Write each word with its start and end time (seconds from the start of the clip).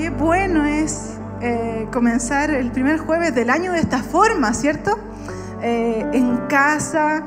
qué 0.00 0.08
bueno 0.08 0.64
es 0.64 1.18
eh, 1.42 1.86
comenzar 1.92 2.50
el 2.50 2.70
primer 2.70 2.96
jueves 2.96 3.34
del 3.34 3.50
año 3.50 3.72
de 3.72 3.80
esta 3.80 4.02
forma, 4.02 4.54
¿cierto? 4.54 4.98
Eh, 5.60 6.06
en 6.14 6.38
casa, 6.48 7.22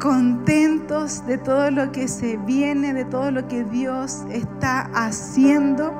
contentos 0.00 1.26
de 1.26 1.36
todo 1.36 1.70
lo 1.70 1.92
que 1.92 2.08
se 2.08 2.38
viene, 2.38 2.94
de 2.94 3.04
todo 3.04 3.30
lo 3.30 3.46
que 3.48 3.64
Dios 3.64 4.22
está 4.30 4.88
haciendo. 4.94 5.92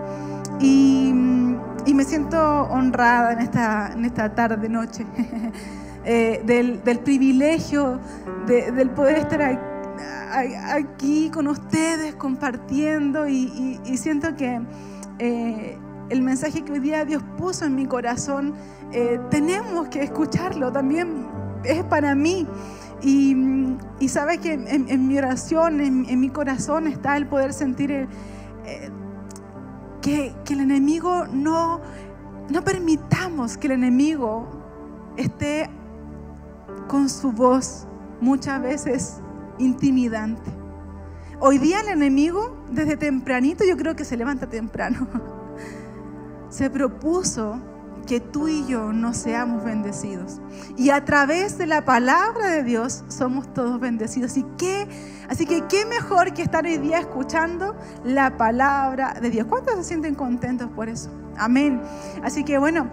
Y, 0.59 1.13
me 1.13 2.05
siento 2.05 2.63
honrada 2.71 3.35
en 3.35 3.41
esta, 3.41 3.93
en 3.93 4.07
esta 4.07 4.35
tarde, 4.35 4.71
noche, 4.71 5.05
eh, 6.07 6.43
del, 6.47 6.99
privilegio 7.01 8.01
del 8.47 8.89
poder 8.89 9.19
estar 9.19 9.43
aquí, 10.71 11.31
con 11.31 11.47
ustedes 11.47 12.15
compartiendo 12.15 13.29
y, 13.29 13.79
siento 13.97 14.35
que 14.35 14.61
eh, 15.19 15.79
el 16.11 16.23
mensaje 16.23 16.63
que 16.63 16.73
hoy 16.73 16.81
día 16.81 17.05
Dios 17.05 17.23
puso 17.39 17.65
en 17.65 17.75
mi 17.75 17.87
corazón, 17.87 18.55
eh, 18.93 19.19
tenemos 19.31 19.89
que 19.89 20.03
escucharlo, 20.03 20.73
también 20.73 21.27
es 21.65 21.83
para 21.85 22.15
mí. 22.15 22.47
Y, 23.03 23.37
sabes 24.09 24.39
que 24.39 24.53
en, 24.53 25.09
mi 25.09 25.19
oración, 25.19 25.81
en, 25.81 26.21
mi 26.21 26.29
corazón 26.29 26.87
está 26.87 27.17
el 27.17 27.27
poder 27.27 27.53
sentir 27.53 27.91
eh, 27.91 28.09
que, 30.01 30.35
que, 30.45 30.55
el 30.55 30.61
enemigo 30.61 31.27
no, 31.27 31.81
no 32.49 32.65
permitamos 32.65 33.57
que 33.57 33.67
el 33.67 33.73
enemigo 33.75 34.47
esté 35.17 35.69
con 36.89 37.09
su 37.09 37.33
voz 37.33 37.87
muchas 38.21 38.63
veces 38.63 39.21
intimidante. 39.59 40.64
Hoy 41.47 41.59
día 41.59 41.83
el 41.83 41.89
enemigo, 41.89 42.57
desde 42.71 42.97
tempranito, 42.97 43.65
yo 43.67 43.77
creo 43.77 43.95
que 43.95 44.07
se 44.07 44.17
levanta 44.17 44.49
temprano, 44.49 45.07
se 46.49 46.71
propuso 46.71 47.61
que 48.07 48.19
tú 48.19 48.49
y 48.49 48.67
yo 48.67 48.95
no 48.95 49.13
seamos 49.13 49.63
bendecidos. 49.63 50.41
Y 50.79 50.89
a 50.89 51.05
través 51.05 51.59
de 51.59 51.67
la 51.67 51.85
palabra 51.85 52.47
de 52.47 52.63
Dios 52.63 53.05
somos 53.09 53.53
todos 53.53 53.79
bendecidos. 53.79 54.39
¿Y 54.39 54.47
qué? 54.57 54.89
Así 55.29 55.45
que 55.45 55.67
qué 55.67 55.85
mejor 55.85 56.33
que 56.33 56.41
estar 56.41 56.65
hoy 56.65 56.79
día 56.79 56.99
escuchando 56.99 57.77
la 58.05 58.39
palabra 58.39 59.13
de 59.21 59.29
Dios. 59.29 59.47
¿Cuántos 59.47 59.75
se 59.75 59.85
sienten 59.85 60.15
contentos 60.15 60.71
por 60.71 60.89
eso? 60.89 61.11
Amén. 61.39 61.81
Así 62.23 62.45
que 62.45 62.59
bueno, 62.59 62.89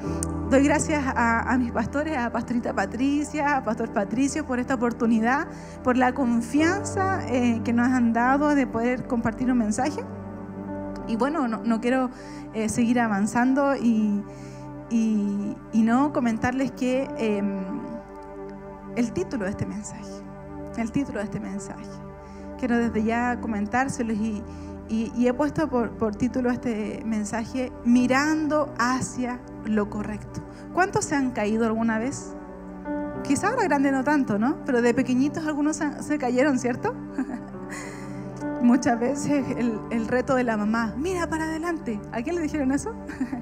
doy 0.49 0.63
gracias 0.63 1.03
a, 1.05 1.55
mis 1.57 1.71
pastores, 1.71 2.17
a 2.17 2.31
Pastorita 2.31 2.73
Patricia, 2.73 3.57
a 3.57 3.63
Pastor 3.63 3.91
Patricio 3.93 4.45
por 4.45 4.59
esta 4.59 4.75
oportunidad, 4.75 5.47
por 5.83 5.97
la 5.97 6.13
confianza 6.13 7.25
eh, 7.27 7.61
que 7.63 7.73
nos 7.73 7.87
han 7.87 8.13
dado 8.13 8.55
de 8.55 8.67
poder 8.67 9.05
compartir 9.07 9.51
un 9.51 9.57
mensaje. 9.57 10.03
Y 11.07 11.15
bueno, 11.15 11.47
no, 11.47 11.81
quiero 11.81 12.09
eh, 12.53 12.69
seguir 12.69 12.99
avanzando 12.99 13.75
y, 13.75 14.23
no 15.73 16.13
comentarles 16.13 16.71
que 16.71 17.07
em, 17.17 17.63
el 18.95 19.11
título 19.13 19.45
de 19.45 19.51
este 19.51 19.65
mensaje, 19.65 20.11
el 20.77 20.91
título 20.91 21.19
de 21.19 21.25
este 21.25 21.39
mensaje, 21.39 21.89
quiero 22.59 22.77
desde 22.77 23.03
ya 23.03 23.39
comentárselos 23.41 24.17
y, 24.17 24.43
y, 24.91 25.25
he 25.25 25.33
puesto 25.33 25.69
por, 25.69 26.15
título 26.15 26.51
este 26.51 27.01
mensaje, 27.05 27.71
mirando 27.85 28.73
hacia 28.77 29.39
lo 29.63 29.89
correcto. 29.89 30.41
¿Cuántos 30.73 31.05
se 31.05 31.15
han 31.15 31.31
caído 31.31 31.65
alguna 31.65 31.97
vez? 31.97 32.33
Quizá 33.23 33.49
ahora 33.49 33.63
grande 33.63 33.91
no 33.91 34.03
tanto, 34.03 34.37
¿no? 34.37 34.57
Pero 34.65 34.81
de 34.81 34.93
pequeñitos 34.93 35.47
algunos 35.47 35.77
se, 35.77 36.17
cayeron, 36.17 36.59
¿cierto? 36.59 36.93
Muchas 38.61 38.99
veces 38.99 39.45
el, 39.57 40.07
reto 40.07 40.35
de 40.35 40.43
la 40.43 40.57
mamá, 40.57 40.93
mira 40.97 41.27
para 41.29 41.45
adelante. 41.45 41.99
¿A 42.11 42.21
quién 42.21 42.35
le 42.35 42.41
dijeron 42.41 42.73
eso? 42.73 42.93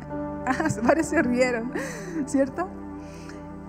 ah, 0.45 0.69
se 0.69 0.81
parece 0.81 1.23
rieron, 1.23 1.73
¿cierto? 2.27 2.69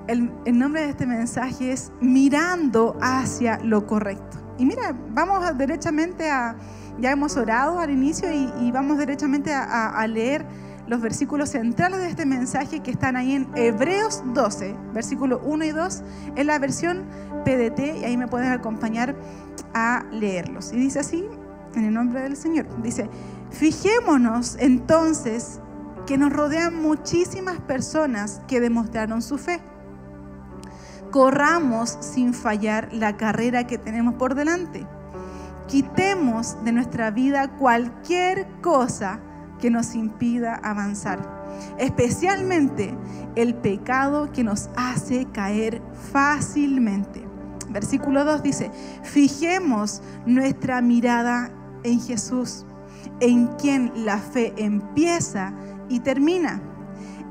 El, 0.07 0.31
el 0.45 0.59
nombre 0.59 0.83
de 0.83 0.91
este 0.91 1.07
mensaje 1.07 1.73
es 1.73 1.93
mirando 2.01 2.99
hacia 3.01 3.59
lo 3.61 3.87
correcto. 3.87 4.37
Y 4.59 4.67
mira, 4.67 4.95
vamos 5.15 5.57
derechamente 5.57 6.31
a 6.31 6.57
ya 6.99 7.11
hemos 7.13 7.37
orado 7.37 7.79
al 7.79 7.91
inicio 7.91 8.29
y, 8.33 8.71
vamos 8.73 8.99
derechamente 8.99 9.53
a, 9.53 10.07
leer 10.07 10.45
los 10.87 11.01
versículos 11.01 11.51
centrales 11.51 12.01
de 12.01 12.09
este 12.09 12.27
mensaje 12.27 12.81
que 12.81 12.91
están 12.91 13.17
ahí 13.17 13.35
en 13.35 13.49
Hebreos 13.55 14.23
12, 14.35 14.77
versículos 14.93 15.41
1 15.45 15.65
y 15.65 15.71
2, 15.71 16.03
en 16.37 16.47
la 16.47 16.59
versión 16.59 17.05
PDT 17.45 18.01
y 18.01 18.05
ahí 18.05 18.17
me 18.17 18.27
pueden 18.27 18.53
acompañar 18.53 19.15
a 19.73 20.05
leerlos. 20.11 20.73
Y 20.73 20.77
dice 20.77 21.01
así, 21.01 21.25
en 21.75 21.85
el 21.85 21.95
nombre 21.95 22.23
del 22.23 22.37
Señor, 22.37 22.67
dice, 22.83 23.09
fijémonos 23.51 24.57
entonces 24.59 25.61
que 26.07 26.19
nos 26.19 26.33
rodean 26.33 26.75
muchísimas 26.83 27.61
personas 27.61 28.43
que 28.49 28.61
demostraron 28.61 29.23
su 29.23 29.39
fe. 29.39 29.61
Corramos 31.13 31.99
sin 32.01 32.35
fallar 32.35 32.89
la 32.93 33.17
carrera 33.17 33.67
que 33.67 33.79
tenemos 33.79 34.15
por 34.15 34.35
delante 34.35 34.87
Quitemos 35.71 36.57
de 36.65 36.73
nuestra 36.73 37.13
vida 37.13 37.47
cualquier 37.57 38.49
cosa 38.61 39.21
que 39.61 39.71
nos 39.71 39.95
impida 39.95 40.57
avanzar, 40.57 41.21
especialmente 41.79 42.93
el 43.37 43.55
pecado 43.55 44.33
que 44.33 44.43
nos 44.43 44.69
hace 44.77 45.27
caer 45.27 45.81
fácilmente. 46.11 47.25
Versículo 47.69 48.25
2 48.25 48.43
dice, 48.43 48.73
fijemos 49.05 50.03
nuestra 50.27 50.83
mirada 50.83 51.53
en 51.85 52.01
Jesús, 52.01 52.67
en 53.21 53.47
quien 53.47 53.93
la 53.95 54.19
fe 54.19 54.53
empieza 54.57 55.53
y 55.89 56.01
termina. 56.01 56.61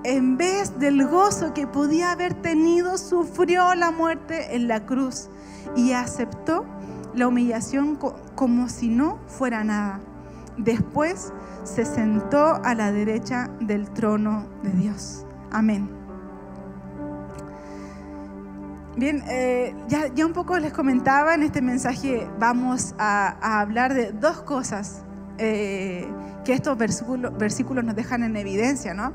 En 0.05 0.37
vez 0.37 0.79
del 0.79 1.05
gozo 1.05 1.53
que 1.53 1.67
podía 1.67 2.13
haber 2.13 2.35
tenido, 2.35 2.97
sufrió 2.97 3.75
la 3.75 3.91
muerte 3.91 4.55
en 4.55 4.69
la 4.69 4.85
cruz 4.85 5.29
y 5.75 5.91
aceptó 5.91 6.65
la 7.13 7.27
humillación 7.27 7.97
como 8.35 8.69
si 8.69 8.89
no 8.89 9.19
fuera 9.27 9.63
nada. 9.63 9.99
Después 10.57 11.31
se 11.63 11.85
sentó 11.85 12.61
a 12.63 12.75
la 12.75 12.91
derecha 12.91 13.49
del 13.59 13.89
trono 13.91 14.45
de 14.63 14.71
Dios. 14.71 15.25
Amén. 15.51 15.99
Bien, 18.99 19.23
eh, 19.29 19.73
ya, 19.87 20.25
un 20.25 20.33
poco 20.33 20.59
les 20.59 20.73
comentaba 20.73 21.33
en 21.33 21.43
este 21.43 21.61
mensaje, 21.61 22.27
vamos 22.37 22.95
a, 22.97 23.61
hablar 23.61 23.93
de 23.93 24.11
dos 24.11 24.41
cosas 24.41 25.05
eh, 25.37 26.05
que 26.43 26.51
estos 26.51 26.77
versículos, 26.77 27.85
nos 27.85 27.95
dejan 27.95 28.23
en 28.23 28.35
evidencia, 28.35 28.93
¿no? 28.93 29.13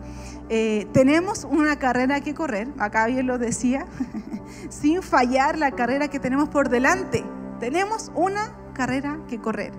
Eh, 0.49 0.87
tenemos 0.95 1.45
una 1.45 1.79
carrera 1.79 2.23
que 2.23 2.33
correr, 2.33 2.69
acá 2.79 3.07
bien 3.07 3.27
lo 3.27 3.37
decía, 3.37 3.85
sin 4.71 5.03
fallar 5.03 5.59
la 5.59 5.73
carrera 5.73 6.09
que 6.09 6.19
tenemos 6.19 6.49
por 6.49 6.71
delante. 6.71 7.23
Tenemos 7.61 8.11
una 8.15 8.53
carrera 8.75 9.19
que 9.29 9.41
correr. 9.41 9.73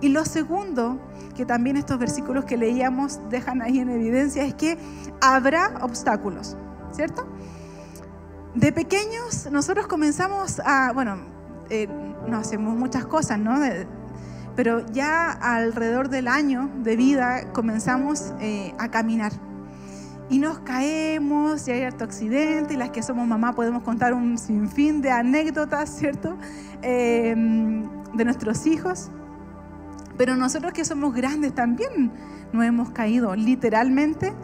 Y 0.00 0.08
lo 0.08 0.24
segundo, 0.24 0.98
que 1.36 1.44
también 1.44 1.76
estos 1.76 1.98
versículos 1.98 2.44
que 2.44 2.56
leíamos 2.56 3.20
dejan 3.30 3.62
ahí 3.62 3.78
en 3.80 3.90
evidencia, 3.90 4.44
es 4.44 4.54
que 4.54 4.78
habrá 5.20 5.78
obstáculos, 5.82 6.56
¿cierto? 6.92 7.26
De 8.54 8.72
pequeños 8.72 9.48
nosotros 9.50 9.86
comenzamos 9.86 10.60
a, 10.64 10.92
bueno, 10.92 11.18
eh, 11.70 11.88
no 12.26 12.38
hacemos 12.38 12.76
muchas 12.76 13.06
cosas, 13.06 13.38
¿no? 13.38 13.56
pero 14.56 14.84
ya 14.86 15.30
alrededor 15.30 16.08
del 16.08 16.26
año 16.26 16.68
de 16.82 16.96
vida 16.96 17.52
comenzamos 17.52 18.32
eh, 18.40 18.74
a 18.78 18.90
caminar 18.90 19.30
y 20.30 20.38
nos 20.38 20.58
caemos 20.60 21.66
y 21.68 21.72
hay 21.72 21.82
harto 21.82 22.04
accidente 22.04 22.74
y 22.74 22.76
las 22.76 22.90
que 22.90 23.02
somos 23.02 23.26
mamá 23.26 23.54
podemos 23.54 23.82
contar 23.82 24.12
un 24.12 24.36
sinfín 24.36 25.00
de 25.00 25.10
anécdotas, 25.10 25.88
¿cierto? 25.88 26.36
Em, 26.82 27.88
de 28.14 28.24
nuestros 28.24 28.66
hijos. 28.66 29.10
Pero 30.16 30.36
nosotros 30.36 30.72
que 30.72 30.84
somos 30.84 31.14
grandes 31.14 31.54
también 31.54 32.12
nos 32.52 32.64
hemos 32.64 32.90
caído 32.90 33.34
literalmente 33.36 34.34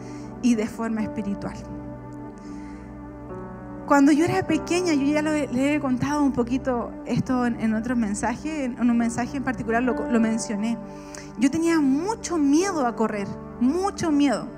y 0.42 0.54
de 0.54 0.66
forma 0.66 1.02
espiritual. 1.02 1.56
Cuando 3.86 4.12
yo 4.12 4.24
era 4.24 4.46
pequeña, 4.46 4.94
yo 4.94 5.04
ya 5.04 5.20
le 5.20 5.74
he 5.74 5.80
contado 5.80 6.22
un 6.22 6.32
poquito 6.32 6.90
esto 7.04 7.44
en, 7.44 7.74
otro 7.74 7.96
mensaje, 7.96 8.64
en 8.64 8.90
un 8.90 8.96
mensaje 8.96 9.36
en 9.36 9.44
particular 9.44 9.82
lo, 9.82 10.10
lo 10.10 10.20
mencioné. 10.20 10.78
Yo 11.38 11.50
tenía 11.50 11.80
mucho 11.80 12.38
miedo 12.38 12.86
a 12.86 12.96
correr, 12.96 13.28
mucho 13.60 14.10
miedo. 14.10 14.48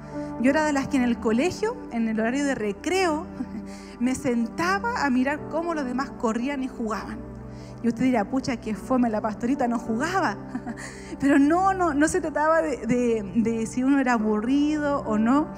Yo 0.41 0.51
era 0.51 0.65
de 0.65 0.73
las 0.73 0.89
que 0.89 0.99
en 0.99 1.03
el 1.03 1.19
colegio, 1.19 1.77
en 1.93 2.09
el 2.09 2.21
horario 2.21 2.45
de 2.45 2.55
recreo, 2.55 3.27
me 4.01 4.15
sentaba 4.15 5.05
a 5.05 5.11
mirar 5.11 5.49
cómo 5.49 5.75
los 5.75 5.85
demás 5.85 6.11
corrían 6.11 6.63
y 6.63 6.69
jugaban. 6.69 7.19
Y 7.83 7.89
usted 7.89 8.05
dirá, 8.05 8.25
pucha, 8.25 8.57
que 8.57 8.75
fome, 8.75 9.09
la 9.11 9.21
pastorita 9.21 9.69
no 9.69 9.79
jugaba. 9.79 10.37
Pero 11.21 11.39
no, 11.39 11.73
no, 11.73 11.95
no 11.95 12.09
se 12.09 12.21
trataba 12.21 12.61
de, 12.61 13.67
si 13.67 13.83
uno 13.83 13.99
era 13.99 14.15
aburrido 14.15 15.01
o 15.01 15.19
no. 15.19 15.49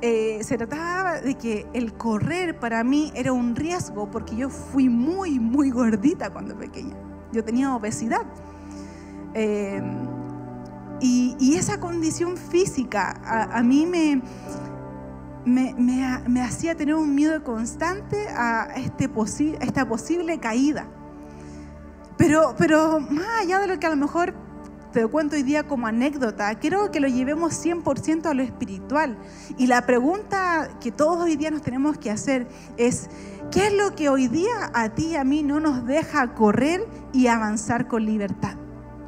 Eh, 0.00 0.40
se 0.42 0.58
trataba 0.58 1.20
de 1.20 1.34
que 1.34 1.66
el 1.72 1.94
correr 1.94 2.58
para 2.58 2.84
mí 2.84 3.10
era 3.14 3.32
un 3.32 3.56
riesgo 3.56 4.10
porque 4.10 4.36
yo 4.36 4.50
fui 4.50 4.88
muy, 4.88 5.40
muy 5.40 5.70
gordita 5.70 6.30
cuando 6.30 6.56
pequeña. 6.56 6.94
Yo 7.32 7.42
tenía 7.42 7.74
obesidad. 7.74 8.22
Eh, 9.34 9.82
Y, 11.06 11.56
esa 11.56 11.78
condición 11.80 12.38
física 12.38 13.20
a, 13.26 13.62
mí 13.62 13.84
me, 13.84 14.22
me, 15.44 16.40
hacía 16.40 16.74
tener 16.74 16.94
un 16.94 17.14
miedo 17.14 17.44
constante 17.44 18.26
a, 18.28 18.72
este 18.76 19.10
esta 19.60 19.86
posible 19.86 20.38
caída. 20.38 20.86
Pero, 22.16 22.54
pero 22.56 23.00
más 23.00 23.42
allá 23.42 23.58
de 23.58 23.66
lo 23.66 23.78
que 23.78 23.86
a 23.86 23.90
lo 23.90 23.96
mejor 23.96 24.34
te 24.92 25.06
cuento 25.06 25.36
hoy 25.36 25.42
día 25.42 25.64
como 25.64 25.86
anécdota, 25.86 26.54
quiero 26.54 26.90
que 26.90 27.00
lo 27.00 27.08
llevemos 27.08 27.52
100% 27.52 28.24
a 28.24 28.32
lo 28.32 28.42
espiritual. 28.42 29.18
Y 29.58 29.66
la 29.66 29.84
pregunta 29.84 30.70
que 30.80 30.90
todos 30.90 31.22
hoy 31.22 31.36
día 31.36 31.50
nos 31.50 31.60
tenemos 31.60 31.98
que 31.98 32.10
hacer 32.10 32.48
es, 32.78 33.10
¿qué 33.50 33.66
es 33.66 33.74
lo 33.74 33.94
que 33.94 34.08
hoy 34.08 34.28
día 34.28 34.70
a 34.72 34.88
ti 34.88 35.08
y 35.08 35.16
a 35.16 35.24
mí 35.24 35.42
no 35.42 35.60
nos 35.60 35.84
deja 35.84 36.32
correr 36.32 36.88
y 37.12 37.26
avanzar 37.26 37.88
con 37.88 38.06
libertad? 38.06 38.63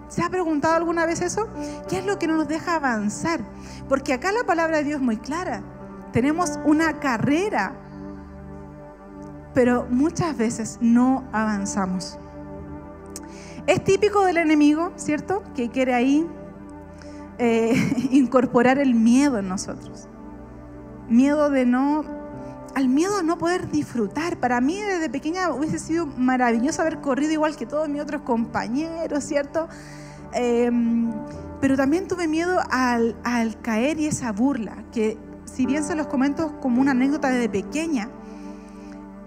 ¿Se 0.08 0.22
ha 0.22 0.30
preguntado 0.30 0.74
alguna 0.74 1.04
vez 1.06 1.20
eso? 1.20 1.48
¿Qué 1.88 1.98
es 1.98 2.06
lo 2.06 2.18
que 2.18 2.26
no 2.26 2.36
nos 2.36 2.48
deja 2.48 2.76
avanzar? 2.76 3.40
Porque 3.88 4.12
acá 4.12 4.32
la 4.32 4.44
palabra 4.44 4.78
de 4.78 4.84
Dios 4.84 4.96
es 4.96 5.02
muy 5.02 5.16
clara. 5.16 5.62
Tenemos 6.12 6.58
una 6.64 7.00
carrera, 7.00 7.74
pero 9.52 9.86
muchas 9.90 10.36
veces 10.36 10.78
no 10.80 11.24
avanzamos. 11.32 12.18
Es 13.66 13.82
típico 13.82 14.24
del 14.24 14.36
enemigo, 14.36 14.92
¿cierto? 14.96 15.42
Que 15.54 15.70
quiere 15.70 15.92
ahí 15.92 16.26
eh, 17.38 17.74
incorporar 18.12 18.78
el 18.78 18.94
miedo 18.94 19.38
en 19.38 19.48
nosotros. 19.48 20.08
Miedo 21.08 21.50
de 21.50 21.66
no, 21.66 22.04
al 22.76 22.88
miedo 22.88 23.16
a 23.16 23.22
no 23.22 23.38
poder 23.38 23.70
disfrutar. 23.70 24.36
Para 24.36 24.60
mí 24.60 24.78
desde 24.78 25.08
pequeña 25.08 25.48
hubiese 25.48 25.78
sido 25.78 26.04
maravilloso 26.04 26.82
haber 26.82 27.00
corrido 27.00 27.32
igual 27.32 27.56
que 27.56 27.64
todos 27.64 27.88
mis 27.88 28.02
otros 28.02 28.20
compañeros, 28.20 29.24
¿cierto? 29.24 29.66
Em, 30.34 31.10
pero 31.58 31.74
también 31.74 32.06
tuve 32.06 32.28
miedo 32.28 32.60
al, 32.70 33.16
caer 33.62 33.98
y 33.98 34.06
esa 34.06 34.30
burla, 34.30 34.84
que 34.92 35.16
si 35.46 35.64
bien 35.64 35.84
se 35.84 35.94
los 35.94 36.06
comento 36.08 36.60
como 36.60 36.82
una 36.82 36.90
anécdota 36.90 37.30
desde 37.30 37.48
pequeña, 37.48 38.10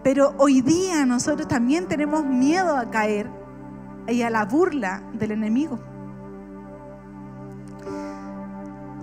pero 0.04 0.36
hoy 0.38 0.62
día 0.62 1.04
nosotros 1.08 1.48
también 1.48 1.88
tenemos 1.88 2.24
miedo 2.24 2.78
a 2.78 2.92
caer 2.92 3.32
y 4.08 4.22
a 4.22 4.30
la 4.30 4.46
burla 4.46 5.02
del 5.14 5.32
enemigo. 5.32 5.80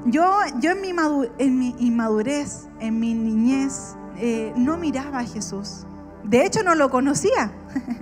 Yo, 0.05 0.37
yo 0.61 0.71
en, 0.71 0.81
mi 0.81 0.93
en 1.39 1.59
mi 1.59 1.75
inmadurez, 1.81 2.69
en 2.79 3.01
mi 3.01 3.13
niñez, 3.13 3.97
eh, 4.19 4.53
no 4.57 4.77
miraba 4.77 5.21
a 5.21 5.25
Jesús. 5.25 5.87
De 6.25 6.45
hecho, 6.45 6.63
no 6.63 6.75
lo 6.75 6.91
conocía. 6.91 7.53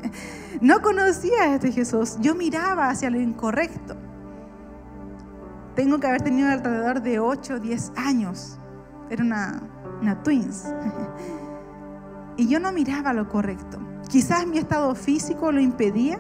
no 0.61 0.81
conocía 0.81 1.43
a 1.43 1.55
este 1.57 1.73
Jesús. 1.73 2.17
Yo 2.21 2.35
miraba 2.35 2.89
hacia 2.89 3.11
lo 3.11 3.21
incorrecto. 3.21 3.97
Tengo 5.75 5.99
que 5.99 6.07
haber 6.07 6.23
tenido 6.23 6.51
alrededor 6.51 7.03
de 7.03 7.19
8 7.19 7.55
o 7.55 7.61
10 7.61 7.93
años. 7.97 8.59
Era 9.11 9.25
una, 9.25 9.63
una 10.01 10.23
twins. 10.23 10.65
y 12.37 12.49
yo 12.49 12.61
no 12.61 12.73
miraba 12.73 13.13
lo 13.13 13.29
correcto. 13.29 13.79
Quizás 14.09 14.47
mi 14.47 14.59
estado 14.59 14.95
físico 14.95 15.53
lo 15.53 15.61
impedía. 15.61 16.19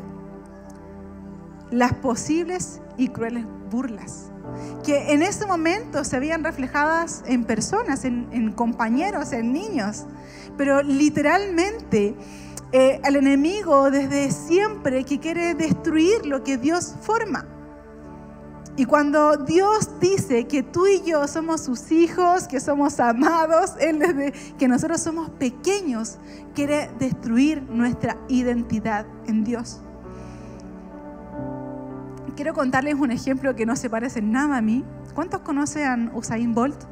Las 1.70 1.94
posibles 1.94 2.82
y 2.97 3.08
crueles 3.08 3.47
burlas 3.70 4.33
que 4.85 5.12
en 5.12 5.23
ese 5.23 5.46
momento 5.46 6.05
se 6.05 6.19
veían 6.19 6.44
reflejadas 6.44 7.23
en 7.26 7.44
personas, 7.44 8.05
en, 8.05 8.52
compañeros, 8.52 9.32
en 9.32 9.52
niños. 9.52 10.05
Pero 10.56 10.82
literalmente 10.82 12.14
eh, 12.73 13.00
el 13.05 13.17
enemigo 13.17 13.91
desde 13.91 14.31
siempre 14.31 15.05
que 15.05 15.19
quiere 15.19 15.55
destruir 15.55 16.26
lo 16.26 16.44
que 16.44 16.58
Dios 16.58 16.94
forma. 17.02 17.46
Y 18.76 18.87
cuando 18.87 19.37
Dios 19.37 20.00
dice 20.00 20.49
que 20.49 20.64
tú 20.64 20.87
y 20.88 21.00
yo 21.02 21.29
somos 21.29 21.61
sus 21.61 21.93
hijos, 21.93 22.49
que 22.49 22.58
somos 22.58 22.99
amados, 22.99 23.75
Él 23.79 24.00
desde 24.00 24.32
que 24.58 24.67
nosotros 24.67 25.00
somos 25.00 25.31
pequeños, 25.31 26.19
quiere 26.55 26.90
destruir 26.99 27.62
nuestra 27.62 28.17
identidad 28.29 29.06
en 29.26 29.44
Dios. 29.44 29.81
Quiero 32.36 32.52
contarles 32.52 32.94
un 32.94 33.12
ejemplo 33.12 33.54
que 33.54 33.64
no 33.64 33.76
se 33.76 33.88
parece 33.88 34.20
nada 34.20 34.56
a 34.56 34.60
mí. 34.60 34.84
¿Cuántos 35.14 35.40
conocen 35.40 36.08
a 36.08 36.16
Usain 36.16 36.52
Bolt? 36.52 36.82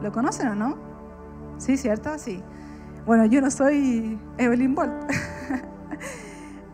¿Lo 0.00 0.12
conocen 0.12 0.48
o 0.48 0.54
no? 0.54 0.78
Sí, 1.58 1.76
¿cierto? 1.76 2.18
Sí. 2.18 2.40
Bueno, 3.04 3.26
yo 3.26 3.40
no 3.40 3.50
soy 3.50 4.18
Evelyn 4.38 4.74
Bolt. 4.74 4.92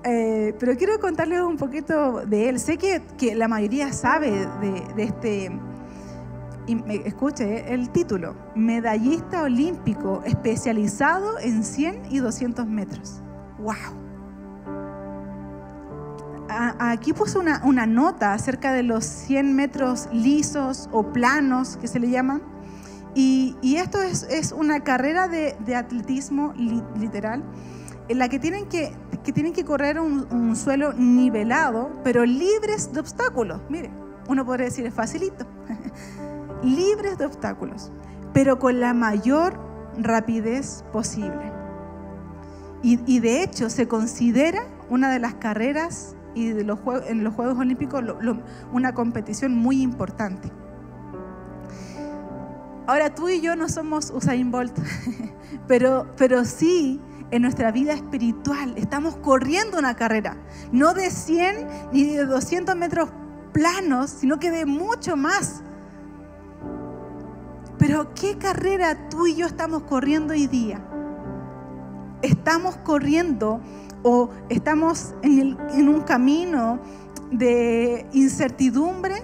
Eh, 0.04 0.54
pero 0.58 0.76
quiero 0.76 0.98
contarles 1.00 1.42
un 1.42 1.56
poquito 1.56 2.25
de 2.25 2.48
él. 2.48 2.60
Sé 2.60 2.78
que, 2.78 3.02
que 3.19 3.34
la 3.34 3.48
mayoría 3.48 3.92
sabe 3.92 4.46
de, 4.60 5.02
este, 5.02 5.50
y 6.66 6.82
escuche 7.04 7.74
el 7.74 7.90
título, 7.90 8.34
medallista 8.54 9.42
olímpico 9.42 10.22
especializado 10.24 11.38
en 11.40 11.64
100 11.64 12.02
y 12.10 12.19
200 12.19 12.66
metros. 12.66 13.20
¡Wow! 13.58 14.07
Aquí 16.48 17.12
puse 17.12 17.38
una, 17.38 17.86
nota 17.86 18.32
acerca 18.32 18.72
de 18.72 18.82
los 18.82 19.04
100 19.04 19.54
metros 19.54 20.08
lisos 20.12 20.88
o 20.92 21.12
planos 21.12 21.76
que 21.76 21.88
se 21.88 22.00
le 22.00 22.10
llaman. 22.10 22.42
Y, 23.14 23.56
y 23.62 23.76
esto 23.76 24.00
es, 24.00 24.24
es, 24.24 24.52
una 24.52 24.80
carrera 24.80 25.28
de, 25.28 25.56
de 25.64 25.74
atletismo 25.74 26.52
literal 26.96 27.42
en 28.08 28.18
la 28.18 28.28
que 28.28 28.38
tienen 28.38 28.66
que, 28.68 28.92
que 29.24 29.32
tienen 29.32 29.52
que 29.52 29.64
correr 29.64 29.98
un, 29.98 30.26
un, 30.30 30.56
suelo 30.56 30.92
nivelado, 30.94 31.90
pero 32.04 32.24
libres 32.24 32.92
de 32.92 33.00
obstáculos. 33.00 33.60
Mire, 33.68 33.90
uno 34.28 34.44
podría 34.44 34.66
decir 34.66 34.86
es 34.86 34.94
facilito. 34.94 35.46
libres 36.62 37.18
de 37.18 37.26
obstáculos, 37.26 37.92
pero 38.32 38.58
con 38.58 38.80
la 38.80 38.94
mayor 38.94 39.58
rapidez 39.98 40.84
posible. 40.92 41.52
Y, 42.82 43.00
y 43.06 43.20
de 43.20 43.42
hecho 43.42 43.70
se 43.70 43.88
considera 43.88 44.62
una 44.88 45.10
de 45.10 45.18
las 45.18 45.34
carreras 45.34 46.14
y 46.34 46.48
en 46.50 46.66
los 46.66 46.78
Juegos 47.34 47.58
Olímpicos 47.58 48.02
una 48.72 48.94
competición 48.94 49.54
muy 49.54 49.82
importante. 49.82 50.50
Ahora 52.86 53.14
tú 53.14 53.28
y 53.28 53.42
yo 53.42 53.54
no 53.54 53.69
somos 53.69 54.10
Usain 54.10 54.50
Bolt, 54.50 54.72
pero, 55.69 56.06
pero 56.16 56.44
sí 56.46 57.00
en 57.30 57.42
nuestra 57.42 57.70
vida 57.70 57.92
espiritual 57.92 58.72
estamos 58.78 59.16
corriendo 59.16 59.78
una 59.78 59.94
carrera, 59.94 60.38
no 60.72 60.94
de 60.94 61.10
100 61.10 61.66
ni 61.92 62.04
de 62.16 62.25
200 62.25 62.74
metros 62.76 63.10
planos, 63.52 64.10
sino 64.10 64.38
que 64.38 64.50
de 64.50 64.64
mucho 64.64 65.16
más. 65.16 65.62
Pero 67.78 68.14
¿qué 68.14 68.38
carrera 68.38 69.08
tú 69.08 69.26
y 69.26 69.36
yo 69.36 69.46
estamos 69.46 69.82
corriendo 69.82 70.32
hoy 70.32 70.46
día? 70.46 70.81
Estamos 72.22 72.76
corriendo 72.79 73.60
o 74.08 74.31
estamos 74.48 75.15
en, 75.22 75.58
un 75.86 76.00
camino 76.00 76.81
de 77.31 78.06
incertidumbre, 78.15 79.17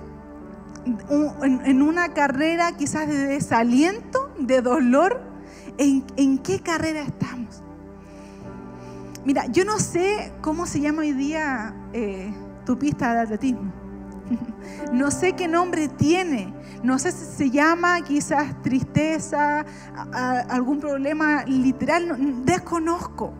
en, 1.10 1.80
una 1.80 2.12
carrera 2.12 2.72
quizás 2.76 3.08
de 3.08 3.26
desaliento, 3.26 4.30
de 4.38 4.60
dolor. 4.60 5.22
¿En, 5.78 6.38
qué 6.38 6.60
carrera 6.60 7.00
estamos? 7.00 7.62
Mira, 9.24 9.46
yo 9.46 9.64
no 9.64 9.78
sé 9.78 10.34
cómo 10.42 10.66
se 10.66 10.80
llama 10.80 11.00
hoy 11.00 11.12
día 11.12 11.74
eh, 11.94 12.30
tu 12.66 12.78
pista 12.78 13.14
de 13.14 13.20
atletismo. 13.20 13.72
No 14.92 15.10
sé 15.10 15.32
qué 15.34 15.48
nombre 15.48 15.88
tiene. 15.88 16.54
No 16.82 16.98
sé 16.98 17.12
si 17.12 17.24
se 17.36 17.50
llama 17.50 18.00
quizás 18.02 18.62
tristeza, 18.62 19.64
algún 20.48 20.78
problema 20.78 21.44
literal. 21.44 22.44
Desconozco. 22.44 23.32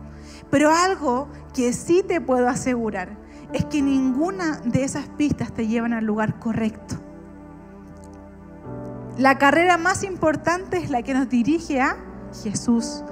Pero 0.49 0.71
algo 0.71 1.27
que 1.53 1.73
sí 1.73 2.03
te 2.07 2.21
puedo 2.21 2.47
asegurar 2.47 3.17
es 3.53 3.65
que 3.65 3.81
ninguna 3.81 4.61
de 4.65 4.83
esas 4.83 5.07
pistas 5.07 5.53
te 5.53 5.67
llevan 5.67 5.93
al 5.93 6.05
lugar 6.05 6.39
correcto. 6.39 6.95
La 9.17 9.37
carrera 9.37 9.77
más 9.77 10.03
importante 10.03 10.77
es 10.77 10.89
la 10.89 11.01
que 11.01 11.13
nos 11.13 11.29
dirige 11.29 11.79
a 11.79 11.97
Jesús. 12.43 13.03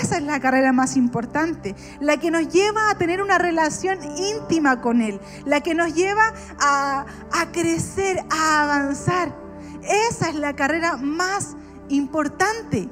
Esa 0.00 0.18
es 0.18 0.22
la 0.22 0.38
carrera 0.38 0.72
más 0.72 0.96
importante, 0.96 1.74
la 2.00 2.18
que 2.18 2.30
nos 2.30 2.48
lleva 2.48 2.90
a 2.90 2.98
tener 2.98 3.20
una 3.20 3.38
relación 3.38 3.98
íntima 4.16 4.80
con 4.80 5.00
Él, 5.00 5.20
la 5.44 5.60
que 5.60 5.74
nos 5.74 5.94
lleva 5.94 6.32
a, 6.60 7.06
a 7.32 7.52
crecer, 7.52 8.24
a 8.30 8.62
avanzar. 8.62 9.34
Esa 9.82 10.28
es 10.28 10.36
la 10.36 10.54
carrera 10.54 10.96
más 10.96 11.56
importante. 11.88 12.88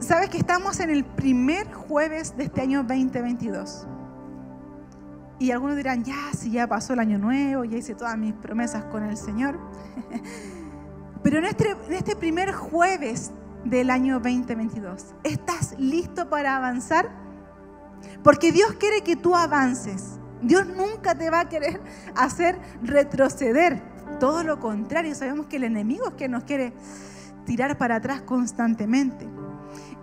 Sabes 0.00 0.30
que 0.30 0.38
estamos 0.38 0.80
en 0.80 0.90
el 0.90 1.04
primer 1.04 1.72
jueves 1.72 2.36
de 2.36 2.44
este 2.44 2.62
año 2.62 2.82
2022. 2.82 3.86
Y 5.38 5.50
algunos 5.50 5.76
dirán, 5.76 6.02
ya, 6.02 6.32
si 6.32 6.50
ya 6.50 6.66
pasó 6.66 6.94
el 6.94 7.00
año 7.00 7.18
nuevo, 7.18 7.64
ya 7.64 7.76
hice 7.76 7.94
todas 7.94 8.16
mis 8.16 8.32
promesas 8.32 8.84
con 8.84 9.04
el 9.04 9.18
Señor. 9.18 9.58
Pero 11.22 11.38
en 11.38 11.44
este, 11.44 11.72
en 11.72 11.92
este 11.92 12.16
primer 12.16 12.52
jueves 12.52 13.32
del 13.64 13.90
año 13.90 14.14
2022, 14.14 15.14
¿estás 15.24 15.74
listo 15.78 16.30
para 16.30 16.56
avanzar? 16.56 17.10
Porque 18.22 18.52
Dios 18.52 18.72
quiere 18.78 19.02
que 19.02 19.16
tú 19.16 19.34
avances. 19.34 20.18
Dios 20.40 20.66
nunca 20.66 21.14
te 21.14 21.28
va 21.28 21.40
a 21.40 21.48
querer 21.50 21.82
hacer 22.16 22.58
retroceder. 22.82 23.82
Todo 24.20 24.42
lo 24.42 24.58
contrario, 24.58 25.14
sabemos 25.14 25.46
que 25.46 25.56
el 25.56 25.64
enemigo 25.64 26.08
es 26.08 26.14
quien 26.14 26.30
nos 26.30 26.44
quiere 26.44 26.72
tirar 27.44 27.76
para 27.76 27.96
atrás 27.96 28.22
constantemente. 28.22 29.26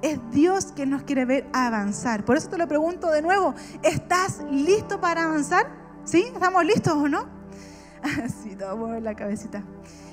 Es 0.03 0.19
Dios 0.31 0.74
quien 0.75 0.89
nos 0.89 1.03
quiere 1.03 1.24
ver 1.24 1.48
avanzar. 1.53 2.25
Por 2.25 2.36
eso 2.36 2.50
te 2.50 2.57
lo 2.57 2.67
pregunto 2.67 3.10
de 3.10 3.22
nuevo, 3.22 3.55
¿estás 3.81 4.43
listo 4.51 5.00
para 5.00 5.24
avanzar? 5.24 5.65
¿Sí? 6.03 6.25
¿Estamos 6.33 6.65
listos 6.65 6.93
o 6.93 7.07
no? 7.07 7.25
sí, 8.43 8.55
todo 8.55 8.75
mueve 8.75 9.00
la 9.00 9.15
cabecita. 9.15 9.63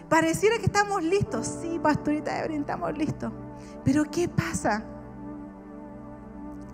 Pareciera 0.09 0.59
que 0.59 0.67
estamos 0.67 1.03
listos. 1.03 1.59
Sí, 1.61 1.81
pastorita 1.83 2.39
Evelyn, 2.39 2.61
estamos 2.61 2.97
listos. 2.97 3.33
Pero 3.85 4.05
¿qué 4.05 4.29
pasa? 4.29 4.85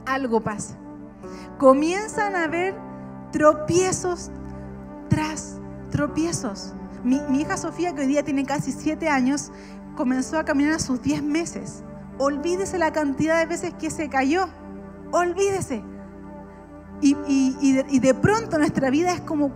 Algo 0.05 0.43
pasa. 0.43 0.77
Comienzan 1.59 2.37
a 2.37 2.45
haber 2.45 2.75
tropiezos 3.33 4.31
tras 5.09 5.59
tropiezos. 5.91 6.75
Mi, 7.03 7.17
hija 7.41 7.57
Sofía, 7.57 7.95
que 7.95 8.03
hoy 8.03 8.09
día 8.09 8.23
tiene 8.23 8.45
casi 8.45 8.73
siete 8.73 9.09
años, 9.09 9.53
comenzó 9.97 10.39
a 10.39 10.45
caminar 10.45 10.75
a 10.75 10.79
sus 10.79 11.01
diez 11.01 11.23
meses. 11.23 11.83
Olvídese 12.19 12.79
la 12.79 12.93
cantidad 12.93 13.39
de 13.39 13.47
veces 13.47 13.75
que 13.75 13.91
se 13.91 14.09
cayó. 14.09 14.49
Olvídese. 15.13 15.83
Y, 17.03 17.99
de, 17.99 18.15
pronto 18.15 18.59
nuestra 18.59 18.89
vida 18.89 19.13
es 19.13 19.21
como, 19.21 19.53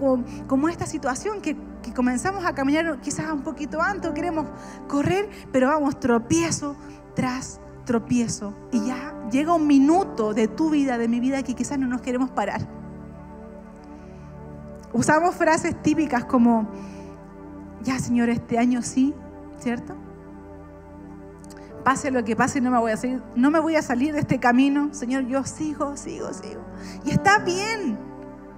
como, 0.47 0.69
esta 0.69 0.87
situación 0.87 1.41
que, 1.41 1.57
que, 1.83 1.95
comenzamos 1.95 2.45
a 2.45 2.55
caminar 2.55 3.01
quizás 3.01 3.33
un 3.33 3.43
poquito 3.43 3.81
antes, 3.81 4.11
queremos 4.13 4.47
correr, 4.89 5.31
pero 5.51 5.69
vamos 5.69 5.99
tropiezo 5.99 6.77
tras 7.15 7.61
tropiezo. 7.87 8.53
Y 8.73 8.87
ya 8.87 9.15
llega 9.31 9.55
un 9.55 9.67
minuto 9.67 10.35
de 10.35 10.49
tu 10.49 10.69
vida, 10.69 10.99
de 10.99 11.09
mi 11.09 11.19
vida, 11.19 11.43
que 11.43 11.55
quizás 11.55 11.79
no 11.79 11.87
nos 11.87 12.03
queremos 12.03 12.31
parar. 12.31 12.61
Usamos 14.93 15.35
frases 15.35 15.81
típicas 15.83 16.25
como, 16.25 16.69
ya 17.83 17.99
Señor, 17.99 18.29
este 18.29 18.59
año 18.59 18.83
sí, 18.83 19.15
¿cierto? 19.59 19.95
Pase 21.85 22.11
lo 22.11 22.25
que 22.25 22.37
pase, 22.37 22.61
no 22.61 22.71
me 22.71 22.79
voy 22.79 22.93
a 22.93 22.97
salir, 22.97 23.23
no 23.35 23.51
me 23.51 23.59
voy 23.59 23.77
a 23.77 23.83
salir 23.83 24.13
de 24.13 24.21
este 24.21 24.39
camino. 24.39 24.93
Señor, 24.93 25.27
yo 25.27 25.45
sigo, 25.45 25.97
sigo, 25.97 26.33
sigo. 26.33 26.61
Y 27.05 27.11
está 27.11 27.39
bien 27.39 27.99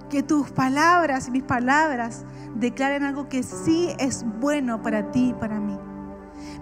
que 0.09 0.23
tus 0.23 0.51
palabras 0.51 1.27
y 1.27 1.31
mis 1.31 1.43
palabras 1.43 2.25
declaren 2.55 3.03
algo 3.03 3.29
que 3.29 3.43
sí 3.43 3.89
es 3.97 4.25
bueno 4.39 4.81
para 4.81 5.11
ti 5.11 5.29
y 5.29 5.33
para 5.33 5.59
mí. 5.59 5.77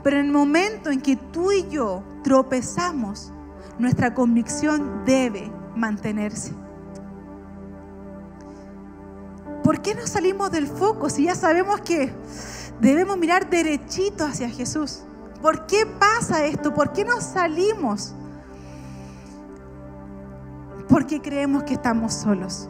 Pero 0.03 0.17
en 0.17 0.27
el 0.27 0.31
momento 0.31 0.89
en 0.89 1.01
que 1.01 1.15
tú 1.15 1.51
y 1.51 1.67
yo 1.69 2.03
tropezamos, 2.23 3.33
nuestra 3.79 4.13
convicción 4.13 5.03
debe 5.05 5.51
mantenerse. 5.75 6.53
¿Por 9.63 9.81
qué 9.81 9.95
no 9.95 10.07
salimos 10.07 10.51
del 10.51 10.67
foco 10.67 11.09
si 11.09 11.25
ya 11.25 11.35
sabemos 11.35 11.81
que 11.81 12.13
debemos 12.79 13.17
mirar 13.17 13.49
derechito 13.49 14.25
hacia 14.25 14.49
Jesús? 14.49 15.03
¿Por 15.41 15.65
qué 15.65 15.85
pasa 15.85 16.45
esto? 16.45 16.73
¿Por 16.73 16.91
qué 16.93 17.03
no 17.03 17.19
salimos? 17.19 18.13
Porque 20.87 21.21
creemos 21.21 21.63
que 21.63 21.73
estamos 21.73 22.13
solos. 22.13 22.69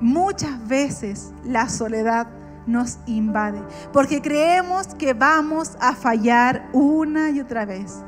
Muchas 0.00 0.66
veces 0.68 1.32
la 1.44 1.68
soledad 1.68 2.28
nos 2.66 2.98
invade, 3.06 3.62
porque 3.92 4.20
creemos 4.20 4.88
que 4.94 5.14
vamos 5.14 5.76
a 5.80 5.94
fallar 5.94 6.68
una 6.72 7.30
y 7.30 7.40
otra 7.40 7.64
vez, 7.64 8.04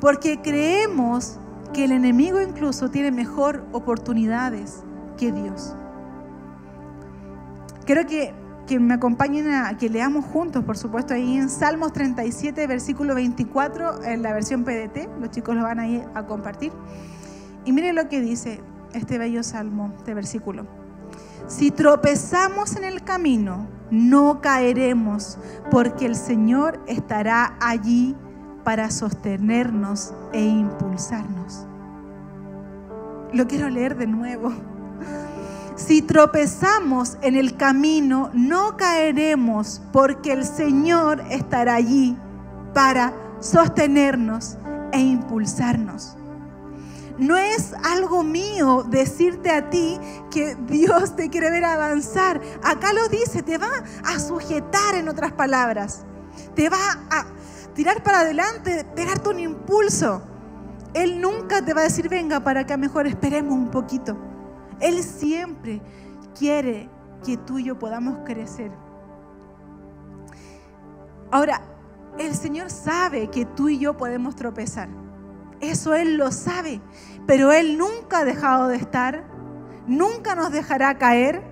porque 0.00 0.42
creemos 0.42 1.38
que 1.72 1.84
el 1.84 1.92
enemigo 1.92 2.40
incluso 2.40 2.90
tiene 2.90 3.12
mejor 3.12 3.64
oportunidades 3.72 4.82
que 5.16 5.30
Dios. 5.30 5.76
Quiero 7.86 8.06
que, 8.06 8.34
me 8.78 8.94
acompañen 8.94 9.52
a 9.52 9.76
que 9.76 9.88
leamos 9.88 10.24
juntos, 10.24 10.64
por 10.64 10.76
supuesto, 10.76 11.14
ahí 11.14 11.36
en 11.36 11.50
Salmos 11.50 11.92
37, 11.92 12.66
versículo 12.66 13.14
24, 13.14 14.04
en 14.04 14.22
la 14.22 14.32
versión 14.32 14.64
PDT. 14.64 15.08
Los 15.18 15.30
chicos 15.30 15.56
lo 15.56 15.62
van 15.62 15.80
a 15.80 15.88
ir 15.88 16.04
a 16.14 16.26
compartir. 16.26 16.72
Y 17.64 17.72
miren 17.72 17.96
lo 17.96 18.08
que 18.08 18.20
dice 18.20 18.60
este 18.92 19.18
bello 19.18 19.42
salmo, 19.42 19.92
este 19.98 20.14
versículo. 20.14 20.66
Si 21.46 21.70
tropezamos 21.70 22.76
en 22.76 22.84
el 22.84 23.02
camino, 23.02 23.66
no 23.90 24.40
caeremos, 24.40 25.38
porque 25.70 26.06
el 26.06 26.14
Señor 26.14 26.80
estará 26.86 27.56
allí 27.60 28.14
para 28.64 28.90
sostenernos 28.90 30.14
e 30.32 30.44
impulsarnos. 30.44 31.66
Lo 33.32 33.46
quiero 33.46 33.68
leer 33.68 33.96
de 33.96 34.06
nuevo. 34.06 34.52
Si 35.86 36.02
tropezamos 36.02 37.16
en 37.22 37.36
el 37.36 37.56
camino, 37.56 38.30
no 38.34 38.76
caeremos 38.76 39.80
porque 39.92 40.32
el 40.32 40.44
Señor 40.44 41.22
estará 41.30 41.74
allí 41.74 42.16
para 42.74 43.14
sostenernos 43.40 44.58
e 44.92 45.00
impulsarnos. 45.00 46.16
No 47.18 47.36
es 47.36 47.72
algo 47.82 48.22
mío 48.22 48.84
decirte 48.88 49.50
a 49.50 49.70
ti 49.70 49.98
que 50.30 50.54
Dios 50.66 51.16
te 51.16 51.30
quiere 51.30 51.50
ver 51.50 51.64
avanzar. 51.64 52.40
Acá 52.62 52.92
lo 52.92 53.08
dice, 53.08 53.42
te 53.42 53.56
va 53.56 53.82
a 54.04 54.20
sujetar 54.20 54.94
en 54.94 55.08
otras 55.08 55.32
palabras. 55.32 56.04
Te 56.54 56.68
va 56.68 57.00
a 57.10 57.24
tirar 57.74 58.02
para 58.02 58.20
adelante, 58.20 58.84
pegarte 58.94 59.30
un 59.30 59.40
impulso. 59.40 60.22
Él 60.92 61.22
nunca 61.22 61.64
te 61.64 61.72
va 61.72 61.80
a 61.80 61.84
decir, 61.84 62.08
venga, 62.10 62.40
para 62.40 62.66
que 62.66 62.76
mejor 62.76 63.06
esperemos 63.06 63.54
un 63.54 63.70
poquito. 63.70 64.29
Él 64.80 65.02
siempre 65.02 65.80
quiere 66.38 66.88
que 67.24 67.36
tú 67.36 67.58
y 67.58 67.64
yo 67.64 67.78
podamos 67.78 68.18
crecer. 68.24 68.72
Ahora, 71.30 71.60
el 72.18 72.34
Señor 72.34 72.70
sabe 72.70 73.28
que 73.28 73.44
tú 73.44 73.68
y 73.68 73.78
yo 73.78 73.96
podemos 73.96 74.34
tropezar. 74.36 74.88
Eso 75.60 75.94
Él 75.94 76.16
lo 76.16 76.32
sabe. 76.32 76.80
Pero 77.26 77.52
Él 77.52 77.78
nunca 77.78 78.18
ha 78.18 78.24
dejado 78.24 78.68
de 78.68 78.76
estar, 78.76 79.24
nunca 79.86 80.34
nos 80.34 80.50
dejará 80.50 80.98
caer 80.98 81.42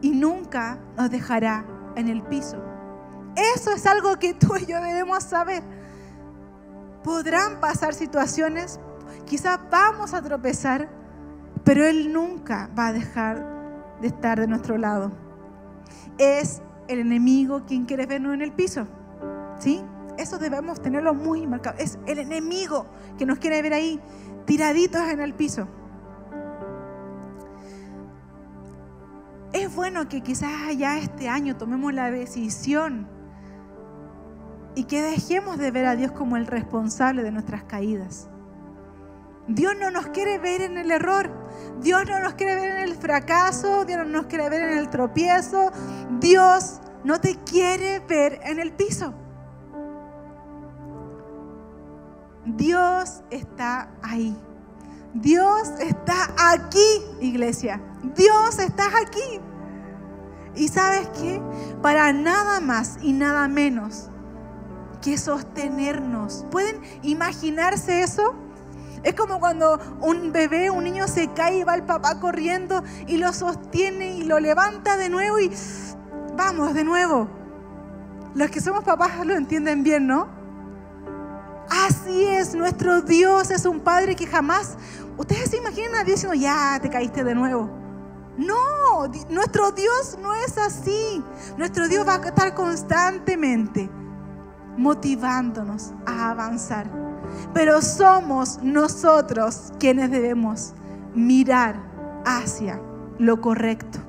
y 0.00 0.10
nunca 0.12 0.78
nos 0.96 1.10
dejará 1.10 1.66
en 1.96 2.08
el 2.08 2.22
piso. 2.22 2.62
Eso 3.54 3.72
es 3.72 3.86
algo 3.86 4.18
que 4.18 4.34
tú 4.34 4.56
y 4.56 4.66
yo 4.66 4.80
debemos 4.80 5.24
saber. 5.24 5.62
Podrán 7.02 7.60
pasar 7.60 7.94
situaciones, 7.94 8.80
quizás 9.26 9.60
vamos 9.70 10.14
a 10.14 10.22
tropezar, 10.22 10.88
pero 11.66 11.84
Él 11.84 12.12
nunca 12.12 12.70
va 12.78 12.86
a 12.86 12.92
dejar 12.92 13.44
de 14.00 14.06
estar 14.06 14.38
de 14.38 14.46
nuestro 14.46 14.78
lado. 14.78 15.10
Es 16.16 16.62
el 16.86 17.00
enemigo 17.00 17.64
quien 17.66 17.86
quiere 17.86 18.06
vernos 18.06 18.34
en 18.34 18.40
el 18.40 18.52
piso. 18.52 18.86
¿Sí? 19.58 19.82
Eso 20.16 20.38
debemos 20.38 20.80
tenerlo 20.80 21.12
muy 21.12 21.44
marcado. 21.44 21.76
Es 21.80 21.98
el 22.06 22.20
enemigo 22.20 22.86
que 23.18 23.26
nos 23.26 23.40
quiere 23.40 23.60
ver 23.62 23.72
ahí, 23.74 24.00
tiraditos 24.44 25.08
en 25.08 25.20
el 25.20 25.34
piso. 25.34 25.66
Es 29.52 29.74
bueno 29.74 30.08
que 30.08 30.20
quizás 30.20 30.76
ya 30.78 30.98
este 30.98 31.28
año 31.28 31.56
tomemos 31.56 31.92
la 31.92 32.12
decisión 32.12 33.08
y 34.76 34.84
que 34.84 35.02
dejemos 35.02 35.58
de 35.58 35.72
ver 35.72 35.86
a 35.86 35.96
Dios 35.96 36.12
como 36.12 36.36
el 36.36 36.46
responsable 36.46 37.24
de 37.24 37.32
nuestras 37.32 37.64
caídas. 37.64 38.30
Dios 39.48 39.74
no 39.78 39.90
nos 39.90 40.08
quiere 40.08 40.38
ver 40.38 40.62
en 40.62 40.78
el 40.78 40.90
error. 40.90 41.30
Dios 41.80 42.04
no 42.08 42.20
nos 42.20 42.34
quiere 42.34 42.56
ver 42.56 42.78
en 42.78 42.88
el 42.88 42.96
fracaso. 42.96 43.84
Dios 43.84 43.98
no 43.98 44.04
nos 44.06 44.26
quiere 44.26 44.48
ver 44.48 44.62
en 44.62 44.78
el 44.78 44.90
tropiezo. 44.90 45.70
Dios 46.20 46.80
no 47.04 47.20
te 47.20 47.36
quiere 47.44 48.00
ver 48.00 48.40
en 48.42 48.58
el 48.58 48.72
piso. 48.72 49.14
Dios 52.44 53.22
está 53.30 53.90
ahí. 54.02 54.36
Dios 55.14 55.68
está 55.80 56.34
aquí, 56.52 57.02
iglesia. 57.20 57.80
Dios 58.14 58.58
está 58.58 58.86
aquí. 58.98 59.40
Y 60.54 60.68
sabes 60.68 61.08
qué? 61.20 61.40
Para 61.82 62.12
nada 62.12 62.60
más 62.60 62.98
y 63.02 63.12
nada 63.12 63.46
menos 63.48 64.10
que 65.02 65.18
sostenernos. 65.18 66.46
¿Pueden 66.50 66.80
imaginarse 67.02 68.02
eso? 68.02 68.34
Es 69.06 69.14
como 69.14 69.38
cuando 69.38 69.78
un 70.00 70.32
bebé, 70.32 70.68
un 70.68 70.82
niño 70.82 71.06
se 71.06 71.28
cae 71.28 71.58
y 71.58 71.62
va 71.62 71.76
el 71.76 71.84
papá 71.84 72.18
corriendo 72.18 72.82
y 73.06 73.18
lo 73.18 73.32
sostiene 73.32 74.16
y 74.16 74.24
lo 74.24 74.40
levanta 74.40 74.96
de 74.96 75.08
nuevo 75.08 75.38
y 75.38 75.48
vamos 76.36 76.74
de 76.74 76.82
nuevo. 76.82 77.28
Los 78.34 78.50
que 78.50 78.60
somos 78.60 78.82
papás 78.82 79.24
lo 79.24 79.36
entienden 79.36 79.84
bien, 79.84 80.08
¿no? 80.08 80.26
Así 81.70 82.24
es, 82.24 82.56
nuestro 82.56 83.00
Dios 83.00 83.52
es 83.52 83.64
un 83.64 83.78
Padre 83.78 84.16
que 84.16 84.26
jamás, 84.26 84.76
ustedes 85.16 85.50
se 85.50 85.58
imaginan 85.58 85.94
a 85.94 86.02
Dios 86.02 86.22
diciendo, 86.22 86.34
ya 86.34 86.80
te 86.82 86.90
caíste 86.90 87.22
de 87.22 87.36
nuevo. 87.36 87.70
No, 88.36 89.06
nuestro 89.30 89.70
Dios 89.70 90.18
no 90.20 90.34
es 90.34 90.58
así. 90.58 91.22
Nuestro 91.56 91.86
Dios 91.86 92.04
va 92.04 92.16
a 92.16 92.26
estar 92.26 92.54
constantemente 92.54 93.88
motivándonos 94.76 95.92
a 96.06 96.30
avanzar. 96.32 97.05
Pero 97.54 97.82
somos 97.82 98.60
nosotros 98.62 99.72
quienes 99.78 100.10
debemos 100.10 100.74
mirar 101.14 101.76
hacia 102.24 102.80
lo 103.18 103.40
correcto. 103.40 104.06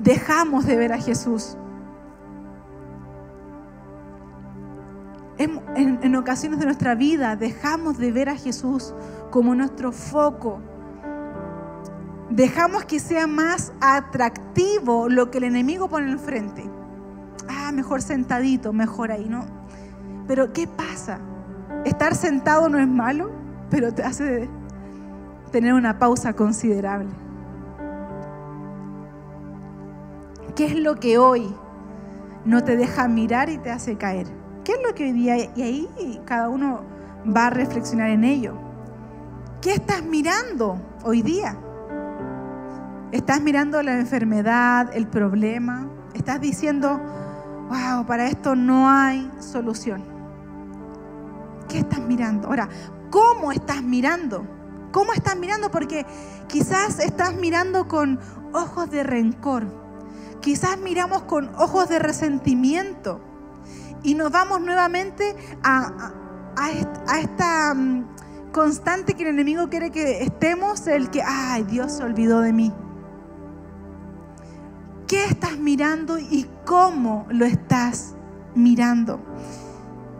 dejamos 0.00 0.66
de 0.66 0.76
ver 0.76 0.92
a 0.92 0.98
Jesús. 0.98 1.56
En, 5.38 6.16
ocasiones 6.16 6.58
de 6.58 6.66
nuestra 6.66 6.94
vida 6.94 7.34
dejamos 7.34 7.96
de 7.96 8.12
ver 8.12 8.28
a 8.28 8.36
Jesús 8.36 8.94
como 9.30 9.54
nuestro 9.54 9.90
foco. 9.90 10.60
Dejamos 12.28 12.84
que 12.84 12.98
sea 12.98 13.26
más 13.26 13.72
atractivo 13.80 15.08
lo 15.08 15.30
que 15.30 15.38
el 15.38 15.44
enemigo 15.44 15.88
pone 15.88 16.10
enfrente. 16.10 16.70
Ah, 17.48 17.72
mejor 17.72 18.02
sentadito, 18.02 18.72
mejor 18.74 19.12
ahí, 19.12 19.28
¿no? 19.28 19.46
Pero 20.30 20.52
¿qué 20.52 20.68
pasa? 20.68 21.18
Estar 21.84 22.14
sentado 22.14 22.68
no 22.68 22.78
es 22.78 22.86
malo, 22.86 23.32
pero 23.68 23.92
te 23.92 24.04
hace 24.04 24.48
tener 25.50 25.74
una 25.74 25.98
pausa 25.98 26.34
considerable. 26.34 27.08
¿Qué 30.54 30.66
es 30.66 30.76
lo 30.76 30.94
que 30.94 31.18
hoy 31.18 31.52
no 32.44 32.62
te 32.62 32.76
deja 32.76 33.08
mirar 33.08 33.50
y 33.50 33.58
te 33.58 33.72
hace 33.72 33.96
caer? 33.96 34.28
¿Qué 34.62 34.74
es 34.74 34.78
lo 34.86 34.94
que 34.94 35.06
hoy 35.06 35.12
día, 35.14 35.36
y 35.56 35.62
ahí 35.62 36.22
cada 36.26 36.48
uno 36.48 36.82
va 37.36 37.48
a 37.48 37.50
reflexionar 37.50 38.10
en 38.10 38.22
ello? 38.22 38.54
¿Qué 39.60 39.72
estás 39.72 40.04
mirando 40.04 40.80
hoy 41.02 41.22
día? 41.22 41.56
¿Estás 43.10 43.40
mirando 43.40 43.82
la 43.82 43.98
enfermedad, 43.98 44.90
el 44.94 45.08
problema? 45.08 45.88
¿Estás 46.14 46.40
diciendo, 46.40 47.00
wow, 47.68 48.06
para 48.06 48.28
esto 48.28 48.54
no 48.54 48.88
hay 48.88 49.28
solución? 49.40 50.09
¿Qué 51.70 51.78
estás 51.78 52.00
mirando? 52.00 52.48
Ahora, 52.48 52.68
¿cómo 53.10 53.52
estás 53.52 53.80
mirando? 53.80 54.44
¿Cómo 54.90 55.12
estás 55.12 55.36
mirando? 55.36 55.70
Porque 55.70 56.04
quizás 56.48 56.98
estás 56.98 57.36
mirando 57.36 57.86
con 57.86 58.18
ojos 58.52 58.90
de 58.90 59.04
rencor. 59.04 59.68
Quizás 60.40 60.78
miramos 60.78 61.22
con 61.22 61.54
ojos 61.54 61.88
de 61.88 62.00
resentimiento. 62.00 63.20
Y 64.02 64.14
nos 64.14 64.32
vamos 64.32 64.60
nuevamente 64.60 65.36
a, 65.62 66.12
esta 67.20 67.72
mm, 67.72 68.50
constante 68.50 69.14
que 69.14 69.22
el 69.22 69.28
enemigo 69.28 69.68
quiere 69.68 69.92
que 69.92 70.24
estemos, 70.24 70.88
el 70.88 71.08
que, 71.10 71.22
ay, 71.22 71.62
Dios 71.62 71.92
se 71.92 72.02
olvidó 72.02 72.40
de 72.40 72.52
mí. 72.52 72.72
¿Qué 75.06 75.24
estás 75.24 75.56
mirando 75.56 76.18
y 76.18 76.50
cómo 76.66 77.26
lo 77.30 77.44
estás 77.44 78.16
mirando? 78.56 79.20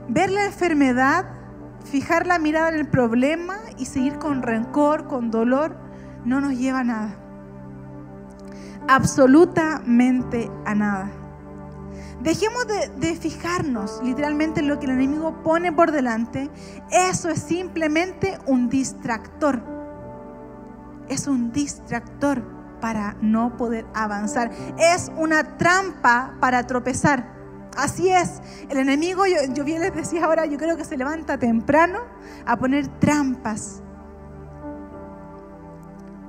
Ver 0.08 0.30
la 0.30 0.46
enfermedad 0.46 1.39
fijar 1.84 2.26
la 2.26 2.38
mirada 2.38 2.68
en 2.68 2.76
el 2.76 2.88
problema 2.88 3.58
y 3.78 3.86
seguir 3.86 4.18
con 4.18 4.42
rencor, 4.42 5.06
con 5.06 5.30
dolor, 5.30 5.76
no 6.24 6.40
nos 6.40 6.56
lleva 6.58 6.80
a 6.80 6.84
nada. 6.84 7.16
Absolutamente 8.88 10.50
a 10.64 10.74
nada. 10.74 11.10
Dejemos 12.22 12.66
de, 12.66 13.16
fijarnos 13.16 14.00
literalmente 14.04 14.60
en 14.60 14.68
lo 14.68 14.78
que 14.78 14.86
el 14.86 14.92
enemigo 14.92 15.42
pone 15.42 15.72
por 15.72 15.90
delante. 15.90 16.50
Eso 16.90 17.30
es 17.30 17.40
simplemente 17.40 18.38
un 18.46 18.68
distractor. 18.68 19.62
Es 21.08 21.26
un 21.26 21.50
distractor 21.50 22.42
para 22.80 23.16
no 23.22 23.56
poder 23.56 23.86
avanzar. 23.94 24.50
Es 24.78 25.10
una 25.16 25.56
trampa 25.56 26.34
para 26.40 26.66
tropezar. 26.66 27.39
Así 27.76 28.10
es, 28.10 28.40
el 28.68 28.78
enemigo, 28.78 29.24
yo, 29.26 29.64
bien 29.64 29.80
les 29.80 29.94
decía 29.94 30.24
ahora, 30.24 30.44
yo 30.46 30.58
creo 30.58 30.76
que 30.76 30.84
se 30.84 30.96
levanta 30.96 31.38
temprano 31.38 32.00
a 32.44 32.56
poner 32.58 32.88
trampas 32.98 33.82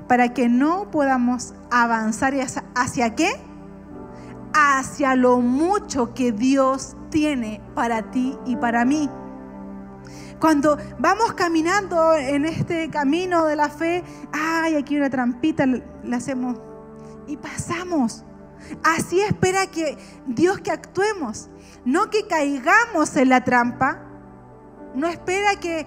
para 0.08 0.34
que 0.34 0.50
no 0.50 0.92
podamos 0.92 1.54
avanzar 1.72 2.34
hacia, 2.36 2.64
hacia 2.76 3.16
qué? 3.16 3.32
Hacia 4.54 5.16
lo 5.16 5.40
mucho 5.40 6.14
que 6.14 6.32
Dios 6.32 6.96
tiene 7.10 7.62
para 7.74 8.12
ti 8.12 8.38
y 8.46 8.56
para 8.56 8.86
mí. 8.86 9.10
Cuando 10.40 10.78
vamos 10.98 11.34
caminando 11.34 12.16
en 12.16 12.46
este 12.46 12.90
camino 12.90 13.46
de 13.46 13.56
la 13.56 13.70
fe, 13.70 14.04
ay, 14.32 14.76
aquí 14.76 14.98
una 14.98 15.10
trampita, 15.10 15.66
la 15.68 16.18
hacemos 16.18 16.58
y 17.28 17.38
pasamos. 17.38 18.26
Así 18.84 19.22
espera 19.22 19.68
que 19.68 19.98
Dios 20.28 20.60
que 20.60 20.72
actuemos, 20.72 21.50
no 21.86 22.10
que 22.10 22.28
caigamos 22.28 23.16
en 23.16 23.30
la 23.30 23.44
trampa, 23.44 24.00
no 24.96 25.08
espera 25.08 25.56
que 25.60 25.86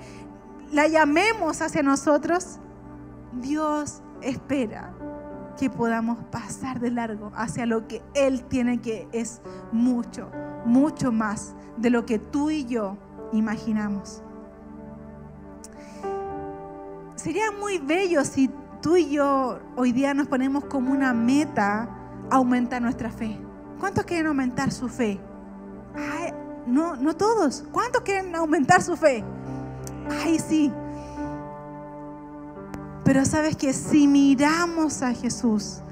la 0.73 0.89
llamemos 0.89 1.61
hacia 1.63 1.83
nosotros. 1.83 2.59
Dios 3.33 4.03
espera 4.23 4.93
que 5.57 5.71
podamos 5.71 6.19
pasar 6.31 6.81
de 6.81 6.91
largo 6.91 7.31
hacia 7.35 7.67
lo 7.67 7.87
que 7.87 8.03
Él 8.15 8.45
tiene 8.45 8.81
que 8.81 9.09
es 9.13 9.41
mucho, 9.73 10.31
mucho 10.65 11.13
más 11.13 11.55
de 11.77 11.91
lo 11.91 12.07
que 12.07 12.19
tú 12.19 12.51
y 12.51 12.65
yo 12.65 12.97
imaginamos. 13.33 14.23
Sería 17.15 17.51
muy 17.53 17.79
bello 17.79 18.25
si 18.25 18.51
tú 18.83 18.97
y 18.97 19.11
yo 19.11 19.59
hoy 19.77 19.93
día 19.93 20.13
nos 20.13 20.27
ponemos 20.27 20.65
como 20.67 20.93
una 20.93 21.15
meta 21.15 21.89
aumenta 22.31 22.81
nuestra 22.81 23.11
fe. 23.11 23.39
¿Cuántos 23.79 24.05
quieren 24.05 24.27
aumentar 24.27 24.73
su 24.73 24.89
fe? 24.89 25.21
no, 26.67 26.97
no 26.97 27.15
todos. 27.15 27.65
¿Cuántos 27.71 28.03
quieren 28.03 28.35
aumentar 28.35 28.83
su 28.83 28.97
fe? 28.97 29.25
Ay, 30.11 30.39
sí. 30.39 30.73
Pero 33.05 33.25
sabes 33.25 33.57
que 33.57 33.73
si 33.73 34.09
miramos 34.09 35.03
a 35.03 35.13
Jesús, 35.13 35.83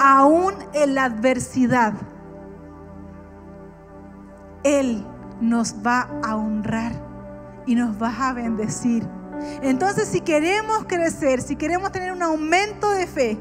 aún 0.00 0.54
en 0.72 0.94
la 0.94 1.04
adversidad, 1.04 1.92
Él 4.64 5.06
nos 5.40 5.74
va 5.86 6.08
a 6.24 6.36
honrar 6.36 6.92
y 7.66 7.74
nos 7.74 8.00
va 8.02 8.28
a 8.28 8.32
bendecir. 8.32 9.06
Entonces, 9.60 10.08
si 10.08 10.20
queremos 10.20 10.84
crecer, 10.86 11.42
si 11.42 11.56
queremos 11.56 11.92
tener 11.92 12.12
un 12.12 12.22
aumento 12.22 12.90
de 12.90 13.06
fe, 13.06 13.38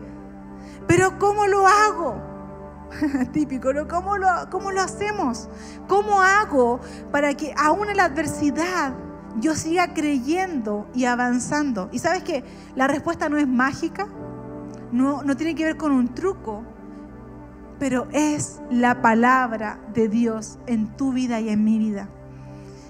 pero 0.88 1.18
¿cómo 1.20 1.48
lo 1.48 1.68
hago? 1.68 2.31
Típico, 3.34 3.74
¿no? 3.74 3.88
¿Cómo 3.88 4.18
lo, 4.18 4.28
¿Cómo 4.50 4.72
lo 4.72 4.82
hacemos? 4.82 5.50
¿Cómo 5.88 6.22
hago 6.22 6.80
para 7.12 7.34
que 7.36 7.54
aún 7.58 7.90
en 7.90 7.98
la 7.98 8.06
adversidad 8.06 8.94
yo 9.40 9.56
siga 9.56 9.94
creyendo 9.94 10.88
y 10.94 11.06
avanzando? 11.06 11.90
Y 11.92 12.00
sabes 12.00 12.24
que 12.24 12.44
la 12.76 12.88
respuesta 12.88 13.30
no 13.30 13.38
es 13.38 13.48
mágica, 13.48 14.08
no, 14.92 15.24
no 15.24 15.38
tiene 15.38 15.56
que 15.56 15.66
ver 15.66 15.78
con 15.78 15.92
un 15.92 16.14
truco, 16.14 16.64
pero 17.80 18.08
es 18.12 18.62
la 18.70 19.02
palabra 19.02 19.80
de 19.94 20.08
Dios 20.08 20.60
en 20.68 20.96
tu 20.98 21.14
vida 21.14 21.40
y 21.40 21.50
en 21.50 21.64
mi 21.64 21.80
vida. 21.80 22.10